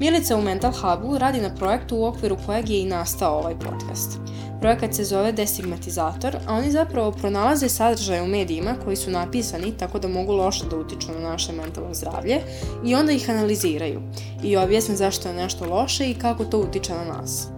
Milica 0.00 0.36
u 0.36 0.42
Mental 0.42 0.72
Hubu 0.72 1.18
radi 1.18 1.40
na 1.40 1.54
projektu 1.54 1.96
u 1.96 2.04
okviru 2.04 2.36
kojeg 2.46 2.70
je 2.70 2.80
i 2.80 2.84
nastao 2.84 3.38
ovaj 3.38 3.54
podcast. 3.54 4.18
Projekat 4.60 4.94
se 4.94 5.04
zove 5.04 5.32
Destigmatizator, 5.32 6.36
a 6.46 6.54
oni 6.54 6.70
zapravo 6.70 7.12
pronalaze 7.12 7.68
sadržaje 7.68 8.22
u 8.22 8.26
medijima 8.26 8.74
koji 8.84 8.96
su 8.96 9.10
napisani 9.10 9.76
tako 9.78 9.98
da 9.98 10.08
mogu 10.08 10.32
loše 10.32 10.64
da 10.70 10.76
utiču 10.76 11.08
na 11.12 11.30
naše 11.30 11.52
mentalno 11.52 11.94
zdravlje 11.94 12.40
i 12.84 12.94
onda 12.94 13.12
ih 13.12 13.30
analiziraju 13.30 14.02
i 14.42 14.56
objasne 14.56 14.96
zašto 14.96 15.28
je 15.28 15.34
nešto 15.34 15.64
loše 15.64 16.10
i 16.10 16.14
kako 16.14 16.44
to 16.44 16.58
utiče 16.58 16.92
na 16.92 17.04
nas. 17.04 17.48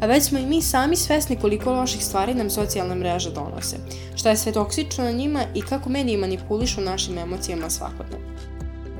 a 0.00 0.06
već 0.06 0.24
smo 0.24 0.38
i 0.38 0.46
mi 0.46 0.62
sami 0.62 0.96
svesni 0.96 1.36
koliko 1.36 1.72
loših 1.72 2.04
stvari 2.04 2.34
nam 2.34 2.50
socijalne 2.50 2.94
mreže 2.94 3.30
donose, 3.30 3.76
šta 4.16 4.30
je 4.30 4.36
sve 4.36 4.52
toksično 4.52 5.04
na 5.04 5.12
njima 5.12 5.44
i 5.54 5.62
kako 5.62 5.88
mediji 5.88 6.16
manipulišu 6.16 6.80
našim 6.80 7.18
emocijama 7.18 7.70
svakodnevno. 7.70 8.27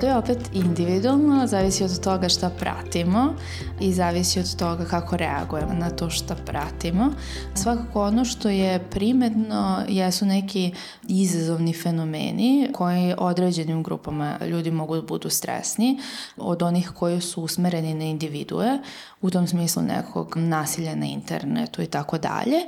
To 0.00 0.06
je 0.06 0.16
opet 0.16 0.38
individualno, 0.52 1.46
zavisi 1.46 1.84
od 1.84 2.00
toga 2.00 2.28
šta 2.28 2.50
pratimo 2.50 3.34
i 3.80 3.92
zavisi 3.92 4.40
od 4.40 4.56
toga 4.56 4.84
kako 4.84 5.16
reagujemo 5.16 5.74
na 5.74 5.90
to 5.90 6.11
šta 6.11 6.34
pratimo. 6.46 7.11
Svakako 7.54 8.02
ono 8.02 8.24
što 8.24 8.48
je 8.48 8.84
primetno 8.90 9.82
jesu 9.88 10.26
neki 10.26 10.72
izazovni 11.08 11.72
fenomeni 11.72 12.68
koji 12.72 13.14
određenim 13.18 13.82
grupama 13.82 14.38
ljudi 14.46 14.70
mogu 14.70 14.96
da 14.96 15.02
budu 15.02 15.30
stresni 15.30 15.98
od 16.37 16.62
onih 16.62 16.90
koji 16.94 17.20
su 17.20 17.42
usmereni 17.42 17.94
na 17.94 18.04
individue, 18.04 18.78
u 19.20 19.30
tom 19.30 19.46
smislu 19.46 19.82
nekog 19.82 20.37
nasilja 20.37 20.94
na 20.94 21.06
internetu 21.06 21.82
i 21.82 21.87
tako 21.87 22.18
dalje. 22.18 22.58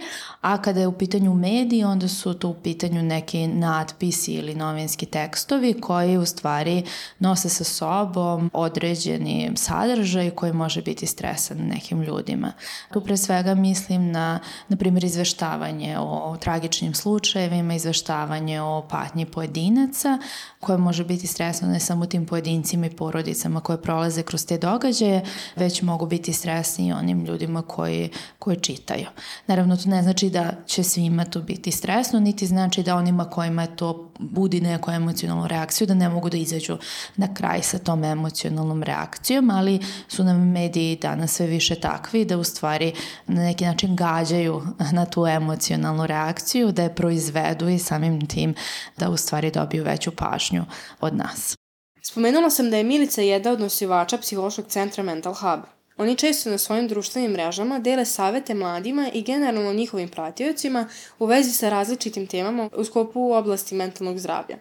A 0.41 0.63
kada 0.63 0.81
je 0.81 0.87
u 0.87 0.99
pitanju 0.99 1.35
mediji, 1.35 1.85
onda 1.85 2.09
su 2.09 2.35
to 2.35 2.49
u 2.49 2.55
pitanju 2.55 3.03
neki 3.03 3.47
natpisi 3.47 4.33
ili 4.33 4.55
novinski 4.55 5.07
tekstovi 5.07 5.81
koji 5.81 6.19
u 6.19 6.27
stvari 6.27 6.85
nose 7.21 7.49
sa 7.49 7.65
sobom 7.65 8.51
određeni 8.53 9.53
sadržaj 9.57 10.31
koji 10.31 10.53
može 10.53 10.83
biti 10.83 11.07
stresan 11.07 11.59
nekim 11.59 12.03
ljudima. 12.03 12.53
Tu 12.93 13.01
pre 13.01 13.17
svega 13.17 13.55
mislim 13.55 14.11
na, 14.11 14.41
na 14.69 14.77
primjer, 14.77 15.05
izveštavanje 15.05 15.99
o, 15.99 16.37
tragičnim 16.41 16.95
slučajevima, 16.95 17.75
izveštavanje 17.75 18.61
o 18.61 18.87
patnji 18.91 19.27
pojedinaca, 19.27 20.19
koje 20.61 20.79
može 20.79 21.05
biti 21.05 21.27
stresno 21.27 21.69
ne 21.69 21.81
samo 21.81 22.07
tim 22.07 22.27
pojedincima 22.27 22.87
i 22.87 22.91
porodicama 22.91 23.61
koje 23.61 23.83
prolaze 23.83 24.23
kroz 24.23 24.47
te 24.47 24.59
događaje, 24.59 25.25
već 25.57 25.83
mogu 25.83 26.07
biti 26.07 26.33
stresni 26.33 26.89
i 26.89 26.93
onim 26.93 27.25
ljudima 27.25 27.63
koji, 27.63 28.11
koji 28.39 28.57
čitaju. 28.57 29.07
Naravno, 29.47 29.77
to 29.77 29.89
ne 29.89 30.03
znači 30.03 30.31
da 30.31 30.53
će 30.67 30.83
svima 30.83 31.25
to 31.25 31.41
biti 31.41 31.71
stresno, 31.71 32.21
niti 32.21 32.47
znači 32.47 32.83
da 32.83 32.97
onima 32.97 33.25
kojima 33.25 33.67
to 33.67 34.11
budi 34.19 34.61
neku 34.61 34.91
emocionalnu 34.91 35.47
reakciju, 35.47 35.87
da 35.87 35.95
ne 35.95 36.09
mogu 36.09 36.31
da 36.31 36.37
izađu 36.37 36.79
na 37.17 37.35
kraj 37.35 37.63
sa 37.63 37.79
tom 37.79 38.05
emocionalnom 38.05 38.83
reakcijom, 38.83 39.51
ali 39.51 39.81
su 40.09 40.25
nam 40.25 40.51
mediji 40.51 40.97
danas 40.97 41.33
sve 41.33 41.47
više 41.47 41.75
takvi 41.75 42.25
da 42.25 42.39
u 42.39 42.45
stvari 42.45 42.93
na 43.27 43.43
neki 43.43 43.65
način 43.65 43.97
gađaju 43.97 44.63
na 44.93 45.07
tu 45.07 45.27
emocionalnu 45.27 46.07
reakciju, 46.07 46.73
da 46.73 46.83
je 46.83 46.95
proizvedu 46.95 47.69
i 47.69 47.79
samim 47.79 48.27
tim 48.27 48.55
da 48.97 49.11
u 49.11 49.17
stvari 49.17 49.51
dobiju 49.51 49.85
veću 49.85 50.11
pažnju 50.11 50.65
od 51.01 51.17
nas. 51.17 51.57
Spomenula 52.03 52.51
sam 52.51 52.71
da 52.71 52.77
je 52.77 52.85
Milica 52.85 53.23
jedna 53.23 53.51
od 53.51 53.61
nosivača 53.61 54.19
psihološkog 54.19 54.65
centra 54.69 55.03
Mental 55.03 55.35
Hub. 55.35 55.80
Oni 56.01 56.17
često 56.17 56.51
na 56.51 56.59
svojim 56.59 56.89
društvenim 56.89 57.31
mrežama 57.31 57.79
dele 57.79 58.05
savete 58.05 58.55
mladima 58.55 59.11
i 59.13 59.23
generalno 59.23 59.73
njihovim 59.73 60.09
pratiocima 60.09 60.89
u 61.19 61.27
vezi 61.27 61.53
sa 61.53 61.69
različitim 61.69 62.27
temama 62.27 62.71
u 62.77 62.85
skopu 62.85 63.21
u 63.21 63.33
oblasti 63.33 63.75
mentalnog 63.75 64.19
zdravlja. 64.19 64.57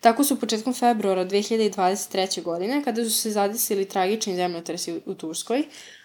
Tako 0.00 0.24
su 0.24 0.40
početkom 0.40 0.74
februara 0.74 1.24
2023. 1.24 2.42
godine, 2.42 2.82
kada 2.84 3.04
su 3.04 3.10
se 3.10 3.30
zadesili 3.30 3.88
tragični 3.88 4.36
zemljotresi 4.36 5.00
u 5.06 5.14
Turskoj, 5.14 5.62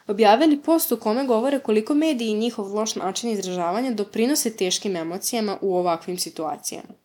objavili 0.08 0.62
post 0.62 0.91
u 0.91 0.98
kome 0.98 1.26
govore 1.26 1.60
koliko 1.60 1.93
mediji 1.93 2.30
i 2.30 2.38
njihov 2.38 2.74
loš 2.76 2.95
način 2.95 3.30
izražavanja 3.30 3.91
doprinose 3.91 4.58
teškim 4.58 4.95
emocijama 4.95 5.58
u 5.62 5.76
ovakvim 5.76 6.17
situacijama. 6.17 7.05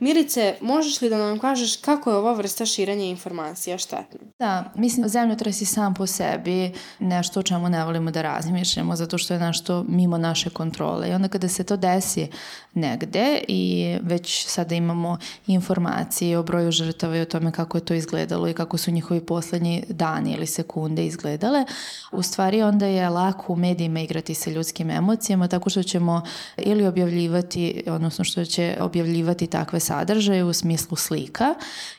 Milice, 0.00 0.54
možeš 0.60 1.00
li 1.00 1.10
da 1.10 1.18
nam 1.18 1.38
kažeš 1.38 1.76
kako 1.76 2.10
je 2.10 2.16
ova 2.16 2.32
vrsta 2.32 2.66
širenja 2.66 3.04
informacija 3.04 3.78
štetna? 3.78 4.18
Da, 4.38 4.72
mislim, 4.74 5.08
zemljotres 5.08 5.62
je 5.62 5.66
sam 5.66 5.94
po 5.94 6.06
sebi 6.06 6.72
nešto 6.98 7.40
o 7.40 7.42
čemu 7.42 7.68
ne 7.68 7.84
volimo 7.84 8.10
da 8.10 8.22
razmišljamo, 8.22 8.96
zato 8.96 9.18
što 9.18 9.34
je 9.34 9.40
nešto 9.40 9.84
mimo 9.88 10.18
naše 10.18 10.50
kontrole. 10.50 11.08
I 11.08 11.12
onda 11.12 11.28
kada 11.28 11.48
se 11.48 11.64
to 11.64 11.76
desi 11.76 12.28
negde 12.74 13.40
i 13.48 13.94
već 14.02 14.46
sada 14.46 14.74
imamo 14.74 15.18
informacije 15.46 16.38
o 16.38 16.42
broju 16.42 16.70
žrtava 16.70 17.16
i 17.16 17.20
o 17.20 17.24
tome 17.24 17.52
kako 17.52 17.78
je 17.78 17.84
to 17.84 17.94
izgledalo 17.94 18.48
i 18.48 18.54
kako 18.54 18.78
su 18.78 18.90
njihovi 18.90 19.26
poslednji 19.26 19.84
dani 19.88 20.32
ili 20.32 20.46
sekunde 20.46 21.06
izgledale, 21.06 21.64
u 22.12 22.22
stvari 22.22 22.62
onda 22.62 22.86
je 22.86 23.08
lako 23.08 23.52
u 23.52 23.56
medijima 23.56 24.00
igrati 24.00 24.34
sa 24.34 24.50
ljudskim 24.50 24.90
emocijama 24.90 25.48
tako 25.48 25.70
što 25.70 25.82
ćemo 25.82 26.22
ili 26.56 26.86
objavljivati, 26.86 27.82
odnosno 27.86 28.24
što 28.24 28.44
će 28.44 28.76
objavljivati 28.80 29.46
takve 29.46 29.80
sadržaje 29.88 30.44
u 30.44 30.52
smislu 30.52 30.96
slika 30.96 31.54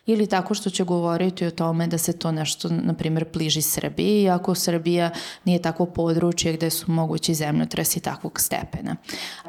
ili 0.06 0.28
tako 0.28 0.54
što 0.54 0.70
će 0.70 0.84
govoriti 0.84 1.46
o 1.46 1.52
tome 1.52 1.88
da 1.88 1.98
se 1.98 2.14
to 2.14 2.32
nešto, 2.32 2.70
na 2.70 2.94
primjer, 2.94 3.26
pliži 3.26 3.62
Srbiji, 3.62 4.24
iako 4.24 4.56
Srbija 4.56 5.10
nije 5.46 5.62
tako 5.62 5.86
područje 5.86 6.54
gde 6.54 6.70
su 6.70 6.92
mogući 6.92 7.34
zemljotresi 7.34 8.00
takvog 8.00 8.40
stepena. 8.40 8.96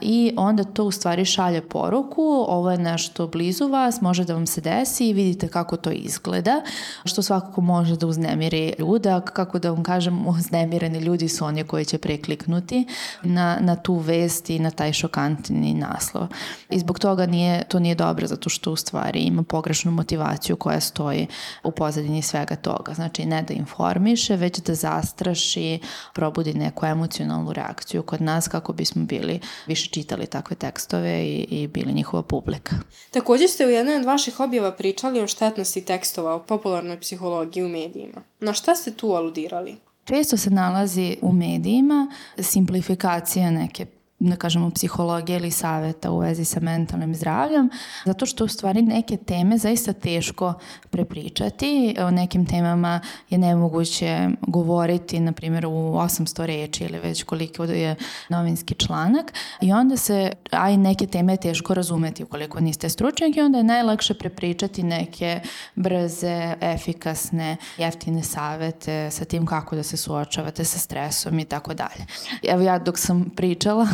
I 0.01 0.33
onda 0.37 0.65
to 0.65 0.85
u 0.85 0.91
stvari 0.91 1.25
šalje 1.25 1.61
poruku, 1.61 2.23
ovo 2.49 2.71
je 2.71 2.79
nešto 2.79 3.27
blizu 3.27 3.69
vas, 3.69 4.01
može 4.01 4.25
da 4.25 4.35
vam 4.35 4.47
se 4.47 4.61
desi 4.61 5.09
i 5.09 5.13
vidite 5.13 5.49
kako 5.49 5.77
to 5.77 5.91
izgleda, 5.91 6.63
što 7.05 7.23
svakako 7.23 7.61
može 7.61 7.97
da 7.97 8.07
uznemiri 8.07 8.75
ljuda, 8.79 9.21
kako 9.21 9.59
da 9.59 9.71
vam 9.71 9.83
kažem, 9.83 10.27
uznemireni 10.27 10.99
ljudi 10.99 11.29
su 11.29 11.45
oni 11.45 11.65
koji 11.65 11.85
će 11.85 11.99
prekliknuti 11.99 12.87
na, 13.23 13.59
na 13.61 13.77
tu 13.77 13.95
vest 13.95 14.51
i 14.51 14.59
na 14.59 14.71
taj 14.71 14.93
šokantni 14.93 15.75
naslov. 15.75 16.29
I 16.71 16.79
zbog 16.79 16.99
toga 16.99 17.27
nije, 17.27 17.65
to 17.69 17.79
nije 17.79 17.95
dobro 17.95 18.30
zato 18.31 18.49
što 18.49 18.73
u 18.73 18.77
stvari 18.77 19.21
ima 19.21 19.43
pogrešnu 19.43 19.91
motivaciju 19.91 20.57
koja 20.57 20.81
stoji 20.81 21.27
u 21.65 21.71
pozadini 21.71 22.23
svega 22.23 22.57
toga. 22.57 22.95
Znači 22.95 23.25
ne 23.25 23.43
da 23.43 23.55
informiše, 23.55 24.37
već 24.37 24.59
da 24.59 24.75
zastraši, 24.75 25.79
probudi 26.15 26.55
neku 26.55 26.87
emocionalnu 26.87 27.53
reakciju 27.53 28.03
kod 28.03 28.23
nas 28.23 28.49
kako 28.49 28.73
bismo 28.73 29.05
bili 29.05 29.41
više 29.67 29.91
čitali 29.91 30.27
takve 30.27 30.57
tekstove 30.57 31.25
i, 31.25 31.47
i 31.51 31.67
bili 31.67 31.93
njihova 31.93 32.23
publika. 32.23 32.77
Takođe 33.11 33.49
ste 33.49 33.67
u 33.67 33.71
jednoj 33.71 33.97
od 33.97 34.05
vaših 34.05 34.41
objava 34.41 34.73
pričali 34.73 35.21
o 35.21 35.27
štetnosti 35.27 35.85
tekstova 35.85 36.35
o 36.35 36.43
popularnoj 36.43 37.01
psihologiji 37.01 37.65
u 37.65 37.69
medijima. 37.69 38.23
Na 38.41 38.53
šta 38.53 38.75
ste 38.75 38.91
tu 38.91 39.13
aludirali? 39.13 39.77
Često 40.05 40.37
se 40.37 40.51
nalazi 40.51 41.17
u 41.23 41.33
medijima 41.33 42.11
simplifikacija 42.39 43.51
neke 43.51 43.87
da 44.21 44.37
kažemo, 44.37 44.71
psihologije 44.71 45.39
ili 45.39 45.51
saveta 45.51 46.11
u 46.11 46.19
vezi 46.19 46.45
sa 46.45 46.61
mentalnim 46.61 47.15
zdravljem, 47.15 47.71
zato 48.05 48.27
što 48.27 48.45
u 48.45 48.49
stvari 48.49 48.83
neke 48.83 49.17
teme 49.17 49.59
zaista 49.59 49.93
teško 49.93 50.55
prepričati. 50.91 51.97
O 51.99 52.11
nekim 52.11 52.47
temama 52.47 53.01
je 53.31 53.39
nemoguće 53.39 54.29
govoriti, 54.41 55.21
na 55.21 55.33
primjer, 55.33 55.67
u 55.67 55.71
800 55.71 56.47
reči 56.47 56.85
ili 56.85 56.99
već 56.99 57.23
koliko 57.23 57.65
je 57.65 57.97
novinski 58.29 58.75
članak 58.75 59.33
i 59.61 59.73
onda 59.73 59.97
se, 59.97 60.33
a 60.51 60.71
i 60.71 60.77
neke 60.77 61.07
teme 61.07 61.33
je 61.33 61.37
teško 61.37 61.75
razumeti 61.75 62.25
ukoliko 62.25 62.61
niste 62.61 62.89
stručnjak 62.89 63.37
i 63.37 63.41
onda 63.41 63.59
je 63.59 63.65
najlakše 63.65 64.15
prepričati 64.15 64.83
neke 64.83 65.41
brze, 65.75 66.55
efikasne, 66.61 67.57
jeftine 67.79 68.23
savete 68.23 69.11
sa 69.11 69.25
tim 69.25 69.47
kako 69.47 69.77
da 69.77 69.83
se 69.83 69.97
suočavate 69.97 70.65
sa 70.65 70.79
stresom 70.79 71.39
i 71.39 71.45
tako 71.45 71.75
dalje. 71.75 72.07
Evo 72.43 72.63
ja 72.63 72.79
dok 72.79 72.99
sam 72.99 73.31
pričala, 73.37 73.87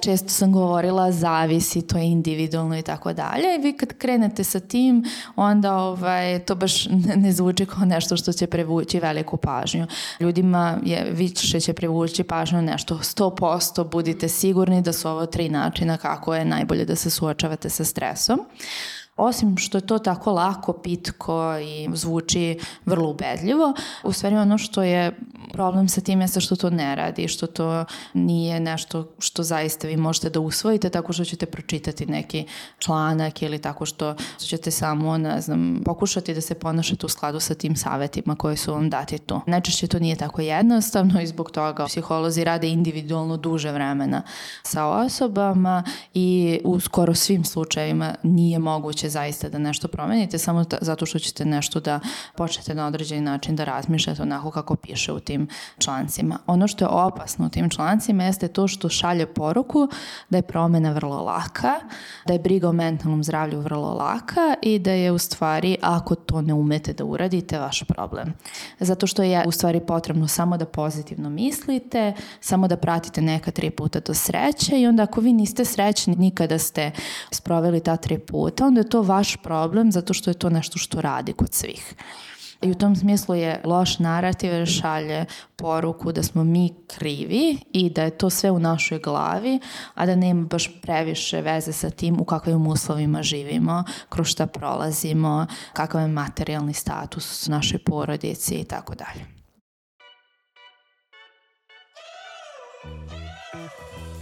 često 0.00 0.28
sam 0.28 0.52
govorila 0.52 1.12
zavisi, 1.12 1.86
to 1.86 1.98
je 1.98 2.04
individualno 2.04 2.78
i 2.78 2.82
tako 2.82 3.12
dalje 3.12 3.44
i 3.58 3.62
vi 3.62 3.72
kad 3.72 3.92
krenete 3.98 4.44
sa 4.44 4.60
tim, 4.60 5.04
onda 5.36 5.76
ovaj, 5.76 6.38
to 6.38 6.54
baš 6.54 6.86
ne 7.24 7.32
zvuči 7.32 7.66
kao 7.66 7.84
nešto 7.84 8.16
što 8.16 8.32
će 8.32 8.46
prevući 8.46 9.00
veliku 9.00 9.36
pažnju. 9.36 9.86
Ljudima 10.20 10.78
je 10.84 11.10
više 11.10 11.60
će 11.60 11.72
prevući 11.72 12.24
pažnju 12.24 12.62
nešto 12.62 12.94
100%, 12.94 13.90
budite 13.90 14.28
sigurni 14.28 14.82
da 14.82 14.92
su 14.92 15.08
ovo 15.08 15.26
tri 15.26 15.48
načina 15.48 15.96
kako 15.96 16.34
je 16.34 16.44
najbolje 16.44 16.84
da 16.84 16.96
se 16.96 17.10
suočavate 17.10 17.70
sa 17.70 17.84
stresom. 17.84 18.40
Osim 19.16 19.56
što 19.56 19.78
je 19.78 19.86
to 19.86 19.98
tako 19.98 20.32
lako, 20.32 20.72
pitko 20.72 21.58
i 21.58 21.88
zvuči 21.94 22.58
vrlo 22.86 23.10
ubedljivo, 23.10 23.74
u 24.02 24.12
stvari 24.12 24.36
ono 24.36 24.58
što 24.58 24.82
je 24.82 25.12
problem 25.54 25.88
sa 25.88 26.00
tim 26.00 26.20
jeste 26.20 26.40
što 26.40 26.56
to 26.56 26.70
ne 26.70 26.94
radi, 26.94 27.28
što 27.28 27.46
to 27.46 27.84
nije 28.14 28.60
nešto 28.60 29.08
što 29.18 29.42
zaista 29.42 29.88
vi 29.88 29.96
možete 29.96 30.30
da 30.30 30.40
usvojite 30.40 30.90
tako 30.90 31.12
što 31.12 31.24
ćete 31.24 31.46
pročitati 31.46 32.06
neki 32.06 32.46
članak 32.78 33.42
ili 33.42 33.58
tako 33.58 33.86
što 33.86 34.14
ćete 34.38 34.70
samo, 34.70 35.18
ne 35.18 35.40
znam, 35.40 35.80
pokušati 35.84 36.34
da 36.34 36.40
se 36.40 36.54
ponašate 36.54 37.06
u 37.06 37.08
skladu 37.08 37.40
sa 37.40 37.54
tim 37.54 37.76
savetima 37.76 38.36
koje 38.36 38.56
su 38.56 38.72
vam 38.72 38.90
dati 38.90 39.18
tu. 39.18 39.40
Najčešće 39.46 39.86
to 39.86 39.98
nije 39.98 40.16
tako 40.16 40.42
jednostavno 40.42 41.20
i 41.20 41.26
zbog 41.26 41.50
toga 41.50 41.86
psiholozi 41.86 42.44
rade 42.44 42.68
individualno 42.68 43.36
duže 43.36 43.72
vremena 43.72 44.22
sa 44.62 44.86
osobama 44.86 45.84
i 46.14 46.60
u 46.64 46.80
skoro 46.80 47.14
svim 47.14 47.44
slučajevima 47.44 48.14
nije 48.22 48.58
moguće 48.58 49.08
zaista 49.08 49.48
da 49.48 49.58
nešto 49.58 49.88
promenite 49.88 50.38
samo 50.38 50.64
zato 50.80 51.06
što 51.06 51.18
ćete 51.18 51.44
nešto 51.44 51.80
da 51.80 52.00
počnete 52.36 52.74
na 52.74 52.86
određeni 52.86 53.20
način 53.20 53.56
da 53.56 53.64
razmišljate 53.64 54.22
onako 54.22 54.50
kako 54.50 54.76
piše 54.76 55.12
u 55.12 55.20
tim 55.20 55.43
tim 55.46 55.56
člancima. 55.78 56.38
Ono 56.46 56.68
što 56.68 56.84
je 56.84 56.88
opasno 56.88 57.46
u 57.46 57.48
tim 57.48 57.70
člancima 57.70 58.24
jeste 58.24 58.48
to 58.48 58.68
što 58.68 58.88
šalje 58.88 59.26
poruku 59.26 59.88
da 60.30 60.38
je 60.38 60.42
promena 60.42 60.92
vrlo 60.92 61.22
laka, 61.22 61.74
da 62.26 62.32
je 62.32 62.38
briga 62.38 62.68
o 62.68 62.72
mentalnom 62.72 63.24
zdravlju 63.24 63.60
vrlo 63.60 63.94
laka 63.94 64.54
i 64.62 64.78
da 64.78 64.92
je 64.92 65.12
u 65.12 65.18
stvari 65.18 65.76
ako 65.82 66.14
to 66.14 66.42
ne 66.42 66.54
umete 66.54 66.92
da 66.92 67.04
uradite 67.04 67.58
vaš 67.58 67.82
problem. 67.88 68.34
Zato 68.80 69.06
što 69.06 69.22
je 69.22 69.44
u 69.46 69.50
stvari 69.50 69.80
potrebno 69.80 70.28
samo 70.28 70.56
da 70.56 70.66
pozitivno 70.66 71.30
mislite, 71.30 72.12
samo 72.40 72.68
da 72.68 72.76
pratite 72.76 73.22
neka 73.22 73.50
tri 73.50 73.70
puta 73.70 74.00
do 74.00 74.14
sreće 74.14 74.80
i 74.80 74.86
onda 74.86 75.02
ako 75.02 75.20
vi 75.20 75.32
niste 75.32 75.64
srećni 75.64 76.16
nikada 76.16 76.58
ste 76.58 76.90
sproveli 77.30 77.80
ta 77.80 77.96
tri 77.96 78.18
puta, 78.18 78.66
onda 78.66 78.80
je 78.80 78.88
to 78.88 79.02
vaš 79.02 79.36
problem 79.36 79.92
zato 79.92 80.14
što 80.14 80.30
je 80.30 80.34
to 80.34 80.50
nešto 80.50 80.78
što 80.78 81.00
radi 81.00 81.32
kod 81.32 81.54
svih. 81.54 81.94
I 82.62 82.70
u 82.70 82.74
tom 82.74 82.96
smislu 82.96 83.34
je 83.34 83.60
loš 83.64 83.98
narativ 83.98 84.52
jer 84.52 84.68
šalje 84.68 85.24
poruku 85.56 86.12
da 86.12 86.22
smo 86.22 86.44
mi 86.44 86.74
krivi 86.86 87.58
i 87.72 87.90
da 87.90 88.02
je 88.02 88.18
to 88.18 88.30
sve 88.30 88.50
u 88.50 88.58
našoj 88.58 88.98
glavi, 88.98 89.60
a 89.94 90.06
da 90.06 90.16
nema 90.16 90.46
baš 90.46 90.80
previše 90.82 91.40
veze 91.40 91.72
sa 91.72 91.90
tim 91.90 92.20
u 92.20 92.24
kakvim 92.24 92.66
uslovima 92.66 93.22
živimo, 93.22 93.84
kroz 94.08 94.26
šta 94.26 94.46
prolazimo, 94.46 95.46
kakav 95.72 96.00
je 96.00 96.08
materijalni 96.08 96.74
status 96.74 97.48
našoj 97.48 97.78
porodici 97.78 98.54
i 98.54 98.64
tako 98.64 98.94
dalje. 98.94 99.34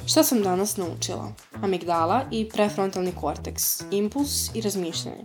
Šta 0.06 0.24
sam 0.24 0.42
danas 0.42 0.76
naučila? 0.76 1.32
Amigdala 1.62 2.24
i 2.30 2.48
prefrontalni 2.48 3.12
korteks, 3.20 3.82
impuls 3.90 4.54
i 4.54 4.60
razmišljanje. 4.60 5.24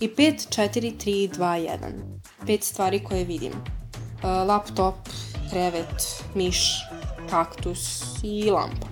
I 0.00 0.08
5, 0.08 0.48
4, 0.56 0.92
3, 1.04 1.30
2, 1.30 1.38
1. 1.38 2.25
Pet 2.46 2.64
stvari 2.64 3.04
koje 3.04 3.24
vidim. 3.24 3.52
Uh, 3.52 4.24
laptop, 4.24 4.94
krevet, 5.50 6.22
miš, 6.34 6.74
kaktus 7.30 8.02
i 8.22 8.50
lampa. 8.50 8.86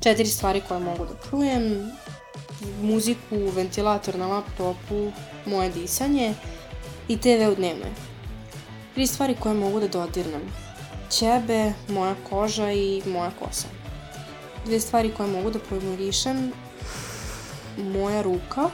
Četiri 0.00 0.26
stvari 0.26 0.62
koje 0.68 0.80
mogu 0.80 1.04
da 1.04 1.30
čujem. 1.30 1.90
Muziku, 2.82 3.50
ventilator 3.54 4.18
na 4.18 4.26
laptopu, 4.26 5.12
moje 5.46 5.70
disanje 5.70 6.34
i 7.08 7.16
TV 7.16 7.52
u 7.52 7.54
dnevnoj. 7.54 7.90
Tri 8.94 9.06
stvari 9.06 9.36
koje 9.40 9.54
mogu 9.54 9.80
da 9.80 9.88
dodirnem. 9.88 10.42
Ćebe, 11.10 11.72
moja 11.88 12.14
koža 12.30 12.72
i 12.72 13.02
moja 13.06 13.30
kosa 13.30 13.82
dve 14.64 14.80
stvari 14.80 15.12
koje 15.16 15.28
mogu 15.28 15.50
da 15.50 15.58
pomirišem, 15.58 16.52
moja 17.76 18.22
ruka 18.22 18.70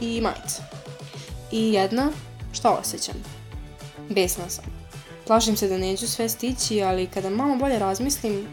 i 0.00 0.20
majica. 0.20 0.62
I 1.52 1.72
jedna, 1.72 2.10
šta 2.52 2.70
osjećam? 2.70 3.14
Besna 4.08 4.48
sam. 4.48 4.64
Plašim 5.26 5.56
se 5.56 5.68
da 5.68 5.78
neću 5.78 6.08
sve 6.08 6.28
stići, 6.28 6.82
ali 6.82 7.06
kada 7.06 7.30
malo 7.30 7.56
bolje 7.56 7.78
razmislim, 7.78 8.46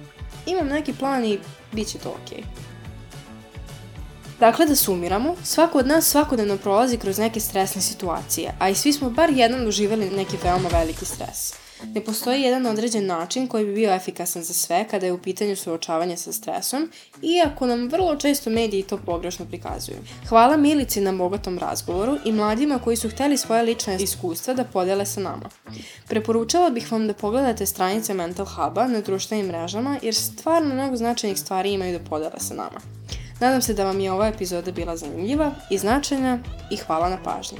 imam 0.45 0.67
neki 0.67 0.93
plan 0.93 1.25
i 1.25 1.39
bit 1.71 1.87
će 1.87 1.97
to 1.97 2.15
okej. 2.23 2.37
Okay. 2.37 2.69
Dakle, 4.39 4.65
da 4.65 4.75
sumiramo, 4.75 5.35
svako 5.43 5.77
od 5.77 5.87
nas 5.87 6.05
svakodnevno 6.05 6.57
prolazi 6.57 6.97
kroz 6.97 7.17
neke 7.17 7.39
stresne 7.39 7.81
situacije, 7.81 8.53
a 8.59 8.69
i 8.69 8.75
svi 8.75 8.93
smo 8.93 9.09
bar 9.09 9.29
jednom 9.29 9.65
doživjeli 9.65 10.09
neki 10.09 10.37
veoma 10.43 10.69
veliki 10.71 11.05
stres. 11.05 11.53
Ne 11.83 12.01
postoji 12.01 12.41
jedan 12.41 12.65
određen 12.65 13.05
način 13.05 13.47
koji 13.47 13.65
bi 13.65 13.73
bio 13.73 13.93
efikasan 13.93 14.43
za 14.43 14.53
sve 14.53 14.85
kada 14.91 15.05
je 15.05 15.13
u 15.13 15.17
pitanju 15.17 15.55
suočavanje 15.55 16.17
sa 16.17 16.31
stresom, 16.33 16.91
iako 17.21 17.65
nam 17.65 17.89
vrlo 17.89 18.15
često 18.15 18.49
mediji 18.49 18.83
to 18.83 18.97
pogrešno 18.97 19.45
prikazuju. 19.45 19.97
Hvala 20.29 20.57
Milici 20.57 21.01
na 21.01 21.11
bogatom 21.11 21.59
razgovoru 21.59 22.17
i 22.25 22.31
mladima 22.31 22.79
koji 22.79 22.97
su 22.97 23.09
hteli 23.09 23.37
svoje 23.37 23.63
lične 23.63 23.95
iskustva 23.95 24.53
da 24.53 24.63
podele 24.63 25.05
sa 25.05 25.19
nama. 25.19 25.49
Preporučala 26.07 26.69
bih 26.69 26.91
vam 26.91 27.07
da 27.07 27.13
pogledate 27.13 27.65
stranice 27.65 28.13
Mental 28.13 28.45
Huba 28.45 28.87
na 28.87 29.01
društvenim 29.01 29.47
mrežama 29.47 29.97
jer 30.01 30.15
stvarno 30.15 30.75
mnogo 30.75 30.95
značajnih 30.95 31.39
stvari 31.39 31.73
imaju 31.73 31.99
da 31.99 32.09
podele 32.09 32.39
sa 32.39 32.53
nama. 32.53 32.79
Nadam 33.39 33.61
se 33.61 33.73
da 33.73 33.85
vam 33.85 33.99
je 33.99 34.11
ova 34.11 34.27
epizoda 34.27 34.71
bila 34.71 34.97
zanimljiva 34.97 35.51
i 35.69 35.77
značajna 35.77 36.39
i 36.71 36.77
hvala 36.77 37.09
na 37.09 37.17
pažnji. 37.23 37.57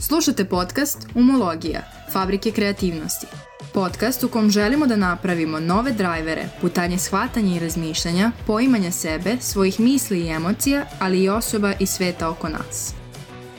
Slušate 0.00 0.44
podcast 0.44 0.98
Umologija, 1.14 1.82
fabrike 2.12 2.50
kreativnosti. 2.50 3.26
Podcast 3.74 4.24
u 4.24 4.28
kom 4.28 4.50
želimo 4.50 4.86
da 4.86 4.96
napravimo 4.96 5.60
nove 5.60 5.92
drajvere, 5.92 6.44
putanje 6.60 6.98
shvatanja 6.98 7.56
i 7.56 7.58
razmišljanja, 7.58 8.32
poimanja 8.46 8.90
sebe, 8.90 9.36
svojih 9.40 9.80
misli 9.80 10.20
i 10.20 10.28
emocija, 10.28 10.86
ali 10.98 11.22
i 11.22 11.28
osoba 11.28 11.72
i 11.80 11.86
sveta 11.86 12.28
oko 12.28 12.48
nas. 12.48 12.94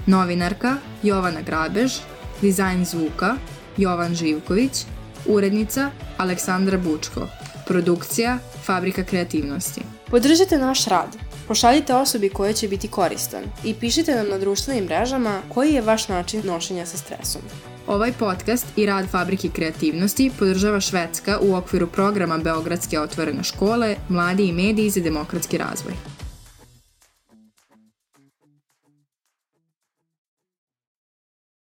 Novinarka 0.05 0.75
Jovana 1.03 1.41
Grabež, 1.41 1.93
dizajn 2.41 2.85
zvuka 2.85 3.35
Jovan 3.77 4.15
Živković, 4.15 4.85
urednica 5.25 5.91
Aleksandra 6.17 6.77
Bučko, 6.77 7.27
produkcija 7.67 8.37
Fabrika 8.65 9.03
kreativnosti. 9.03 9.81
Podržite 10.07 10.57
naš 10.57 10.85
rad. 10.85 11.17
Pošaljite 11.47 11.93
osobi 11.95 12.29
koja 12.29 12.53
će 12.53 12.67
biti 12.67 12.87
koristan 12.87 13.43
i 13.63 13.73
pišite 13.73 14.15
nam 14.15 14.29
na 14.29 14.37
društvenim 14.37 14.83
mrežama 14.85 15.41
koji 15.53 15.73
je 15.73 15.81
vaš 15.81 16.07
način 16.07 16.41
nošenja 16.45 16.85
sa 16.85 16.97
stresom. 16.97 17.41
Ovaj 17.87 18.11
podcast 18.19 18.77
i 18.77 18.85
rad 18.85 19.09
Fabrike 19.09 19.49
kreativnosti 19.49 20.31
podržava 20.39 20.79
Švedska 20.79 21.39
u 21.41 21.55
okviru 21.55 21.87
programa 21.87 22.37
Beogradske 22.37 22.99
otvorene 22.99 23.43
škole 23.43 23.95
Mladi 24.09 24.43
i 24.43 24.53
mediji 24.53 24.89
za 24.89 25.01
demokratski 25.01 25.57
razvoj. 25.57 26.12